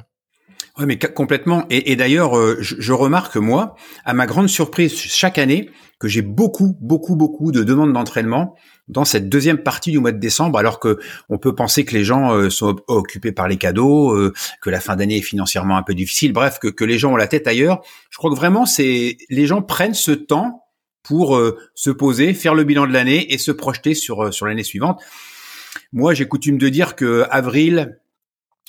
Oui, 0.79 0.85
mais 0.85 0.97
complètement. 0.97 1.65
Et, 1.69 1.95
d'ailleurs, 1.97 2.37
euh, 2.37 2.57
je, 2.61 2.75
je, 2.79 2.93
remarque 2.93 3.35
moi, 3.35 3.75
à 4.05 4.13
ma 4.13 4.25
grande 4.25 4.47
surprise, 4.47 4.93
chaque 4.93 5.37
année, 5.37 5.69
que 5.99 6.07
j'ai 6.07 6.21
beaucoup, 6.21 6.77
beaucoup, 6.79 7.17
beaucoup 7.17 7.51
de 7.51 7.63
demandes 7.63 7.91
d'entraînement 7.91 8.55
dans 8.87 9.03
cette 9.03 9.27
deuxième 9.27 9.57
partie 9.57 9.91
du 9.91 9.99
mois 9.99 10.13
de 10.13 10.19
décembre, 10.19 10.57
alors 10.57 10.79
que 10.79 10.97
on 11.27 11.37
peut 11.37 11.53
penser 11.53 11.83
que 11.83 11.93
les 11.93 12.05
gens 12.05 12.33
euh, 12.33 12.49
sont 12.49 12.77
occupés 12.87 13.33
par 13.33 13.49
les 13.49 13.57
cadeaux, 13.57 14.13
euh, 14.13 14.33
que 14.61 14.69
la 14.69 14.79
fin 14.79 14.95
d'année 14.95 15.17
est 15.17 15.21
financièrement 15.21 15.75
un 15.75 15.83
peu 15.83 15.93
difficile, 15.93 16.31
bref, 16.31 16.59
que, 16.59 16.69
que 16.69 16.85
les 16.85 16.97
gens 16.97 17.11
ont 17.11 17.17
la 17.17 17.27
tête 17.27 17.45
ailleurs. 17.45 17.81
Je 18.09 18.17
crois 18.17 18.31
que 18.31 18.37
vraiment, 18.37 18.65
c'est 18.65 19.17
les 19.29 19.47
gens 19.47 19.61
prennent 19.61 19.93
ce 19.93 20.11
temps 20.11 20.63
pour 21.03 21.41
se 21.75 21.89
poser, 21.89 22.33
faire 22.33 22.53
le 22.53 22.63
bilan 22.63 22.85
de 22.85 22.93
l'année 22.93 23.33
et 23.33 23.37
se 23.37 23.51
projeter 23.51 23.95
sur 23.95 24.33
sur 24.33 24.45
l'année 24.45 24.63
suivante. 24.63 25.01
Moi, 25.91 26.13
j'ai 26.13 26.27
coutume 26.27 26.57
de 26.57 26.69
dire 26.69 26.95
que 26.95 27.25
avril, 27.31 27.99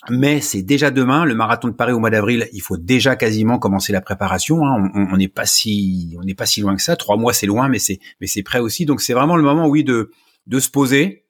mais 0.09 0.41
c'est 0.41 0.63
déjà 0.63 0.91
demain, 0.91 1.25
le 1.25 1.35
marathon 1.35 1.69
de 1.69 1.75
Paris 1.75 1.93
au 1.93 1.99
mois 1.99 2.11
d'avril. 2.11 2.49
Il 2.53 2.63
faut 2.63 2.79
déjà 2.79 3.17
quasiment 3.17 3.59
commencer 3.59 3.93
la 3.93 4.01
préparation. 4.01 4.65
Hein. 4.65 4.91
On 4.95 5.17
n'est 5.17 5.29
pas 5.29 5.45
si, 5.45 6.17
on 6.19 6.25
n'est 6.25 6.35
pas 6.35 6.47
si 6.47 6.63
loin 6.63 6.75
que 6.75 6.83
ça. 6.83 6.97
Trois 6.97 7.17
mois, 7.17 7.35
c'est 7.35 7.47
loin, 7.47 7.69
mais 7.69 7.79
c'est, 7.79 7.99
mais 8.21 8.27
c'est 8.27 8.43
prêt 8.43 8.61
aussi. 8.61 8.87
Donc 8.87 9.03
c'est 9.03 9.13
vraiment 9.13 9.37
le 9.37 9.43
moment, 9.43 9.67
oui, 9.67 9.85
de 9.85 10.11
de 10.47 10.59
se 10.59 10.71
poser, 10.71 11.27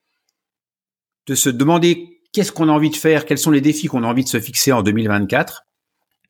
de 1.26 1.34
se 1.34 1.50
demander 1.50 2.20
qu'est-ce 2.32 2.52
qu'on 2.52 2.68
a 2.68 2.72
envie 2.72 2.90
de 2.90 2.96
faire, 2.96 3.26
quels 3.26 3.38
sont 3.38 3.50
les 3.50 3.60
défis 3.60 3.88
qu'on 3.88 4.04
a 4.04 4.06
envie 4.06 4.24
de 4.24 4.28
se 4.28 4.40
fixer 4.40 4.72
en 4.72 4.82
2024, 4.82 5.66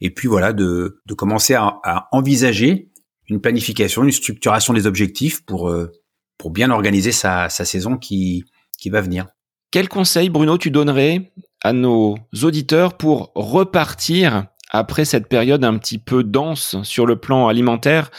et 0.00 0.11
puis 0.11 0.28
voilà, 0.28 0.52
de 0.52 1.00
de 1.06 1.14
commencer 1.14 1.54
à, 1.54 1.78
à 1.85 2.09
envisager 2.12 2.90
une 3.28 3.40
planification, 3.40 4.02
une 4.02 4.12
structuration 4.12 4.73
des 4.73 4.87
objectifs 4.87 5.44
pour 5.44 5.68
euh, 5.68 5.92
pour 6.38 6.50
bien 6.50 6.70
organiser 6.70 7.12
sa 7.12 7.49
sa 7.49 7.64
saison 7.64 7.97
qui 7.97 8.44
qui 8.78 8.90
va 8.90 9.00
venir. 9.00 9.26
Quel 9.70 9.88
conseil, 9.88 10.30
Bruno, 10.30 10.59
tu 10.59 10.70
donnerais 10.70 11.32
à 11.62 11.73
nos 11.73 12.17
auditeurs 12.43 12.97
pour 12.97 13.33
repartir 13.35 14.45
après 14.71 15.05
cette 15.05 15.29
période 15.29 15.64
un 15.64 15.79
petit 15.79 15.99
peu 15.99 16.25
dense 16.25 16.76
sur 16.83 17.07
le 17.07 17.17
plan 17.17 17.49
alimentaire 17.49 18.11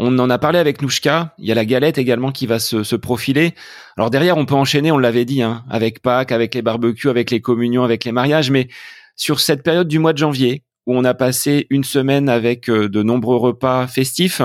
on 0.00 0.16
en 0.20 0.30
a 0.30 0.38
parlé 0.38 0.60
avec 0.60 0.80
Nouchka. 0.80 1.34
Il 1.38 1.46
y 1.46 1.52
a 1.52 1.56
la 1.56 1.64
galette 1.64 1.98
également 1.98 2.30
qui 2.30 2.46
va 2.46 2.60
se, 2.60 2.94
profiler. 2.94 3.54
Alors 3.96 4.10
derrière, 4.10 4.36
on 4.36 4.46
peut 4.46 4.54
enchaîner, 4.54 4.92
on 4.92 4.98
l'avait 4.98 5.24
dit, 5.24 5.42
hein, 5.42 5.64
avec 5.68 6.00
Pâques, 6.00 6.30
avec 6.30 6.54
les 6.54 6.62
barbecues, 6.62 7.10
avec 7.10 7.32
les 7.32 7.40
communions, 7.40 7.82
avec 7.82 8.04
les 8.04 8.12
mariages. 8.12 8.52
Mais 8.52 8.68
sur 9.16 9.40
cette 9.40 9.64
période 9.64 9.88
du 9.88 9.98
mois 9.98 10.12
de 10.12 10.18
janvier, 10.18 10.62
où 10.86 10.96
on 10.96 11.04
a 11.04 11.14
passé 11.14 11.66
une 11.68 11.84
semaine 11.84 12.28
avec 12.28 12.70
euh, 12.70 12.88
de 12.88 13.02
nombreux 13.02 13.36
repas 13.36 13.88
festifs, 13.88 14.40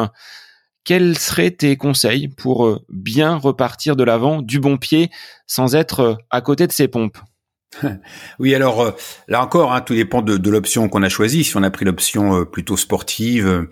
quels 0.84 1.18
seraient 1.18 1.52
tes 1.52 1.78
conseils 1.78 2.28
pour 2.28 2.66
euh, 2.66 2.84
bien 2.90 3.36
repartir 3.36 3.96
de 3.96 4.04
l'avant 4.04 4.42
du 4.42 4.60
bon 4.60 4.78
pied 4.78 5.12
sans 5.46 5.75
être 5.75 6.00
euh, 6.00 6.16
à 6.32 6.42
côté 6.42 6.66
de 6.66 6.72
ses 6.72 6.88
pompes? 6.88 7.20
oui, 8.39 8.53
alors 8.53 8.82
euh, 8.82 8.92
là 9.27 9.44
encore, 9.44 9.74
hein, 9.74 9.82
tout 9.82 9.96
dépend 9.96 10.22
de, 10.22 10.50
l'option 10.50 10.89
qu'on 10.89 11.03
a 11.03 11.10
choisie. 11.10 11.44
Si 11.44 11.56
on 11.58 11.63
a 11.63 11.72
pris 11.72 11.86
l'option 11.86 12.46
plutôt 12.46 12.77
sportive, 12.77 13.68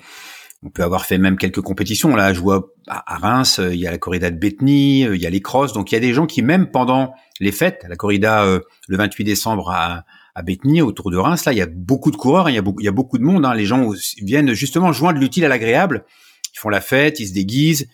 on 0.64 0.70
peut 0.70 0.84
avoir 0.84 1.06
fait 1.06 1.18
même 1.18 1.38
quelques 1.38 1.62
compétitions. 1.62 2.16
Là, 2.16 2.34
je 2.34 2.40
vois 2.40 2.74
à, 2.88 3.18
Reims, 3.18 3.60
il 3.64 3.80
y 3.80 3.88
a 3.88 3.92
la 3.92 3.98
corrida 3.98 4.30
de 4.32 4.38
Bethany, 4.38 5.02
il 5.02 5.22
y 5.22 5.26
a 5.26 5.30
les 5.30 5.42
crosses. 5.42 5.74
Donc 5.74 5.92
il 5.92 5.96
y 5.96 5.98
a 5.98 6.02
des 6.02 6.14
gens 6.14 6.26
qui 6.26 6.42
même 6.42 6.72
pendant 6.72 7.14
les 7.40 7.52
fêtes, 7.52 7.86
la 7.88 7.96
corrida 7.96 8.46
le 8.88 8.98
28 8.98 9.24
décembre 9.24 9.70
à, 9.72 10.06
à 10.36 10.42
Bétheny, 10.42 10.82
autour 10.82 11.12
de 11.12 11.18
Reims. 11.18 11.46
Là, 11.46 11.54
il 11.54 11.58
y 11.58 11.62
a 11.62 11.68
beaucoup 11.68 12.12
de 12.12 12.16
coureurs, 12.16 12.50
il 12.50 12.56
y 12.56 12.58
a 12.58 12.62
beaucoup, 12.62 12.80
il 12.80 12.86
y 12.86 12.90
a 12.90 12.94
beaucoup 12.94 13.18
de 13.18 13.24
monde. 13.24 13.46
Hein. 13.46 13.54
Les 13.54 13.66
gens 13.66 13.92
viennent 14.22 14.54
justement 14.54 14.92
joindre 14.94 15.20
l'utile 15.20 15.46
à 15.46 15.50
l'agréable. 15.50 16.06
Ils 16.54 16.60
font 16.60 16.70
la 16.70 16.82
fête, 16.82 17.20
ils 17.20 17.28
se 17.28 17.34
déguisent, 17.34 17.88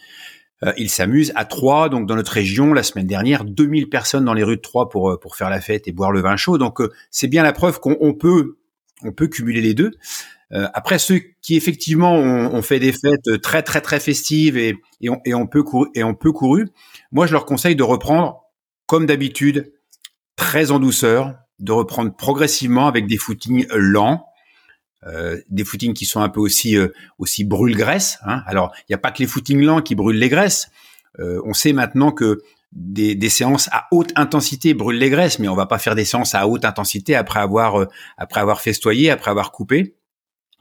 euh, 0.64 0.74
ils 0.78 0.90
s'amusent 0.90 1.32
à 1.36 1.46
Troyes. 1.46 1.90
Donc 1.90 2.08
dans 2.08 2.16
notre 2.16 2.32
région, 2.32 2.74
la 2.74 2.84
semaine 2.84 3.08
dernière, 3.08 3.44
2000 3.44 3.90
personnes 3.90 4.26
dans 4.26 4.34
les 4.34 4.44
rues 4.44 4.58
de 4.58 4.62
Troyes 4.62 4.90
pour 4.90 5.12
euh, 5.12 5.20
pour 5.20 5.36
faire 5.36 5.50
la 5.50 5.62
fête 5.62 5.88
et 5.88 5.92
boire 5.92 6.12
le 6.12 6.22
vin 6.22 6.36
chaud. 6.36 6.58
Donc 6.58 6.82
euh, 6.82 6.92
c'est 7.12 7.28
bien 7.28 7.44
la 7.44 7.54
preuve 7.54 7.80
qu'on 7.80 8.14
peut 8.14 8.58
on 9.04 9.12
peut 9.12 9.28
cumuler 9.28 9.62
les 9.62 9.76
deux. 9.76 9.92
après 10.50 10.98
ceux 10.98 11.22
qui 11.42 11.56
effectivement 11.56 12.16
ont, 12.16 12.62
fait 12.64 12.80
des 12.80 12.94
fêtes 12.94 13.42
très 13.44 13.62
très 13.62 13.82
très 13.82 14.00
festives 14.00 14.58
et 14.58 14.76
et 15.02 15.10
on, 15.10 15.22
et 15.24 15.36
on 15.36 15.46
peut 15.46 15.62
couru, 15.62 15.90
et 15.94 16.04
on 16.04 16.16
peut 16.16 16.32
couru, 16.32 16.68
moi 17.12 17.28
je 17.28 17.34
leur 17.34 17.46
conseille 17.46 17.76
de 17.76 17.84
reprendre 17.84 18.42
comme 18.88 19.06
d'habitude 19.06 19.72
très 20.36 20.72
en 20.72 20.80
douceur, 20.80 21.36
de 21.60 21.72
reprendre 21.72 22.16
progressivement 22.16 22.88
avec 22.88 23.06
des 23.06 23.18
footings 23.18 23.68
lents, 23.72 24.26
euh, 25.08 25.40
des 25.50 25.64
footings 25.64 25.94
qui 25.94 26.06
sont 26.06 26.22
un 26.22 26.30
peu 26.30 26.40
aussi 26.40 26.78
euh, 26.78 26.90
aussi 27.18 27.44
brûle-graisse. 27.44 28.20
Hein. 28.26 28.44
Alors, 28.46 28.74
il 28.82 28.92
n'y 28.92 28.96
a 28.96 29.00
pas 29.00 29.12
que 29.12 29.20
les 29.20 29.28
footings 29.28 29.62
lents 29.62 29.82
qui 29.82 29.96
brûlent 29.96 30.20
les 30.20 30.30
graisses. 30.30 30.70
Euh, 31.20 31.42
on 31.46 31.54
sait 31.54 31.74
maintenant 31.74 32.12
que 32.12 32.42
des, 32.72 33.16
des, 33.16 33.30
séances 33.30 33.70
à 33.72 33.88
haute 33.92 34.12
intensité 34.16 34.74
brûlent 34.74 35.00
les 35.00 35.10
graisses, 35.10 35.40
mais 35.40 35.48
on 35.48 35.56
va 35.56 35.66
pas 35.66 35.80
faire 35.80 35.96
des 35.96 36.06
séances 36.06 36.36
à 36.36 36.48
haute 36.48 36.66
intensité 36.66 37.16
après 37.16 37.40
avoir 37.40 37.82
euh, 37.82 37.88
après 38.18 38.42
avoir 38.42 38.62
festoyé, 38.62 39.10
après 39.10 39.32
avoir 39.32 39.52
coupé. 39.52 39.96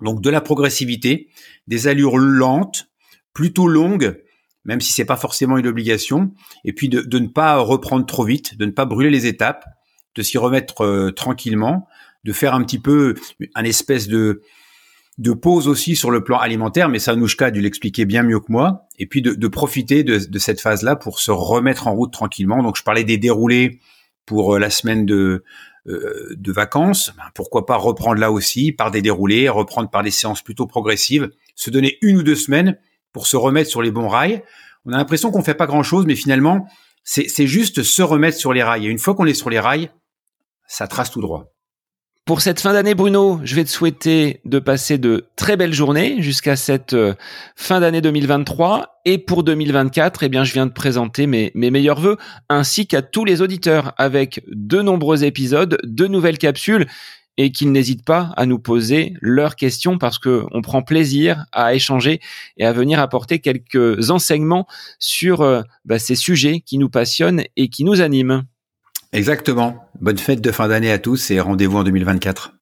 Donc 0.00 0.20
de 0.20 0.30
la 0.30 0.40
progressivité, 0.40 1.28
des 1.66 1.88
allures 1.88 2.18
lentes, 2.18 2.88
plutôt 3.32 3.66
longues, 3.66 4.22
même 4.64 4.80
si 4.80 4.92
c'est 4.92 5.04
pas 5.04 5.16
forcément 5.16 5.58
une 5.58 5.66
obligation, 5.66 6.32
et 6.64 6.72
puis 6.72 6.88
de, 6.88 7.00
de, 7.00 7.18
ne 7.18 7.28
pas 7.28 7.56
reprendre 7.58 8.04
trop 8.04 8.24
vite, 8.24 8.58
de 8.58 8.66
ne 8.66 8.70
pas 8.72 8.84
brûler 8.84 9.10
les 9.10 9.26
étapes, 9.26 9.64
de 10.14 10.22
s'y 10.22 10.38
remettre 10.38 10.84
euh, 10.84 11.10
tranquillement, 11.12 11.86
de 12.26 12.32
faire 12.32 12.54
un 12.54 12.62
petit 12.62 12.78
peu 12.78 13.14
un 13.54 13.64
espèce 13.64 14.08
de 14.08 14.42
de 15.18 15.32
pause 15.32 15.66
aussi 15.66 15.96
sur 15.96 16.10
le 16.10 16.22
plan 16.22 16.36
alimentaire, 16.38 16.90
mais 16.90 16.98
ça 16.98 17.16
Nouchka 17.16 17.46
a 17.46 17.50
dû 17.50 17.62
l'expliquer 17.62 18.04
bien 18.04 18.22
mieux 18.22 18.38
que 18.38 18.50
moi, 18.52 18.86
et 18.98 19.06
puis 19.06 19.22
de, 19.22 19.32
de 19.32 19.48
profiter 19.48 20.04
de, 20.04 20.18
de 20.18 20.38
cette 20.38 20.60
phase-là 20.60 20.94
pour 20.94 21.20
se 21.20 21.30
remettre 21.30 21.86
en 21.86 21.94
route 21.94 22.12
tranquillement. 22.12 22.62
Donc 22.62 22.76
je 22.76 22.82
parlais 22.82 23.02
des 23.02 23.16
déroulés 23.16 23.80
pour 24.26 24.56
euh, 24.56 24.58
la 24.58 24.68
semaine 24.68 25.06
de 25.06 25.42
euh, 25.86 26.34
de 26.36 26.52
vacances, 26.52 27.14
ben, 27.16 27.22
pourquoi 27.34 27.64
pas 27.64 27.76
reprendre 27.76 28.20
là 28.20 28.32
aussi 28.32 28.72
par 28.72 28.90
des 28.90 29.00
déroulés, 29.00 29.48
reprendre 29.48 29.88
par 29.88 30.02
des 30.02 30.10
séances 30.10 30.42
plutôt 30.42 30.66
progressives, 30.66 31.30
se 31.54 31.70
donner 31.70 31.96
une 32.02 32.18
ou 32.18 32.22
deux 32.24 32.34
semaines 32.34 32.76
pour 33.12 33.28
se 33.28 33.36
remettre 33.36 33.70
sur 33.70 33.82
les 33.82 33.92
bons 33.92 34.08
rails. 34.08 34.42
On 34.84 34.92
a 34.92 34.96
l'impression 34.96 35.30
qu'on 35.30 35.44
fait 35.44 35.54
pas 35.54 35.66
grand 35.66 35.84
chose, 35.84 36.04
mais 36.04 36.16
finalement, 36.16 36.66
c'est 37.04 37.46
juste 37.46 37.84
se 37.84 38.02
remettre 38.02 38.36
sur 38.36 38.52
les 38.52 38.64
rails. 38.64 38.86
Et 38.86 38.90
une 38.90 38.98
fois 38.98 39.14
qu'on 39.14 39.26
est 39.26 39.34
sur 39.34 39.48
les 39.48 39.60
rails, 39.60 39.90
ça 40.66 40.88
trace 40.88 41.12
tout 41.12 41.20
droit. 41.20 41.55
Pour 42.26 42.40
cette 42.40 42.58
fin 42.58 42.72
d'année, 42.72 42.96
Bruno, 42.96 43.38
je 43.44 43.54
vais 43.54 43.62
te 43.62 43.70
souhaiter 43.70 44.40
de 44.44 44.58
passer 44.58 44.98
de 44.98 45.26
très 45.36 45.56
belles 45.56 45.72
journées 45.72 46.20
jusqu'à 46.22 46.56
cette 46.56 46.92
euh, 46.92 47.14
fin 47.54 47.78
d'année 47.78 48.00
2023. 48.00 49.00
Et 49.04 49.18
pour 49.18 49.44
2024, 49.44 50.24
eh 50.24 50.28
bien, 50.28 50.42
je 50.42 50.52
viens 50.52 50.66
de 50.66 50.72
présenter 50.72 51.28
mes, 51.28 51.52
meilleurs 51.54 52.00
voeux, 52.00 52.16
ainsi 52.48 52.88
qu'à 52.88 53.00
tous 53.00 53.24
les 53.24 53.42
auditeurs, 53.42 53.94
avec 53.96 54.42
de 54.48 54.82
nombreux 54.82 55.22
épisodes, 55.22 55.78
de 55.84 56.06
nouvelles 56.08 56.38
capsules 56.38 56.88
et 57.36 57.52
qu'ils 57.52 57.70
n'hésitent 57.70 58.04
pas 58.04 58.32
à 58.36 58.44
nous 58.44 58.58
poser 58.58 59.14
leurs 59.20 59.54
questions 59.54 59.96
parce 59.96 60.18
que 60.18 60.46
on 60.50 60.62
prend 60.62 60.82
plaisir 60.82 61.44
à 61.52 61.74
échanger 61.74 62.18
et 62.56 62.66
à 62.66 62.72
venir 62.72 62.98
apporter 62.98 63.38
quelques 63.38 64.10
enseignements 64.10 64.66
sur 64.98 65.42
euh, 65.42 65.62
bah, 65.84 66.00
ces 66.00 66.16
sujets 66.16 66.58
qui 66.58 66.78
nous 66.78 66.90
passionnent 66.90 67.44
et 67.54 67.68
qui 67.68 67.84
nous 67.84 68.00
animent. 68.00 68.42
Exactement. 69.16 69.88
Bonne 69.98 70.18
fête 70.18 70.42
de 70.42 70.52
fin 70.52 70.68
d'année 70.68 70.90
à 70.92 70.98
tous 70.98 71.30
et 71.30 71.40
rendez-vous 71.40 71.78
en 71.78 71.84
2024. 71.84 72.52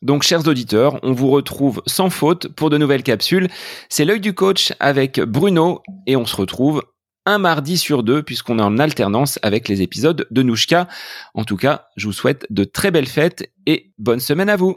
Donc, 0.00 0.22
chers 0.22 0.46
auditeurs, 0.46 1.00
on 1.02 1.12
vous 1.12 1.28
retrouve 1.28 1.82
sans 1.86 2.08
faute 2.08 2.46
pour 2.46 2.70
de 2.70 2.78
nouvelles 2.78 3.02
capsules. 3.02 3.48
C'est 3.88 4.04
l'œil 4.04 4.20
du 4.20 4.32
coach 4.32 4.72
avec 4.78 5.18
Bruno 5.18 5.82
et 6.06 6.14
on 6.14 6.24
se 6.24 6.36
retrouve 6.36 6.84
un 7.26 7.38
mardi 7.38 7.76
sur 7.76 8.04
deux 8.04 8.22
puisqu'on 8.22 8.60
est 8.60 8.62
en 8.62 8.78
alternance 8.78 9.40
avec 9.42 9.66
les 9.66 9.82
épisodes 9.82 10.28
de 10.30 10.42
Nouchka. 10.44 10.86
En 11.34 11.42
tout 11.42 11.56
cas, 11.56 11.88
je 11.96 12.06
vous 12.06 12.12
souhaite 12.12 12.46
de 12.48 12.62
très 12.62 12.92
belles 12.92 13.08
fêtes 13.08 13.52
et 13.66 13.92
bonne 13.98 14.20
semaine 14.20 14.50
à 14.50 14.56
vous. 14.56 14.76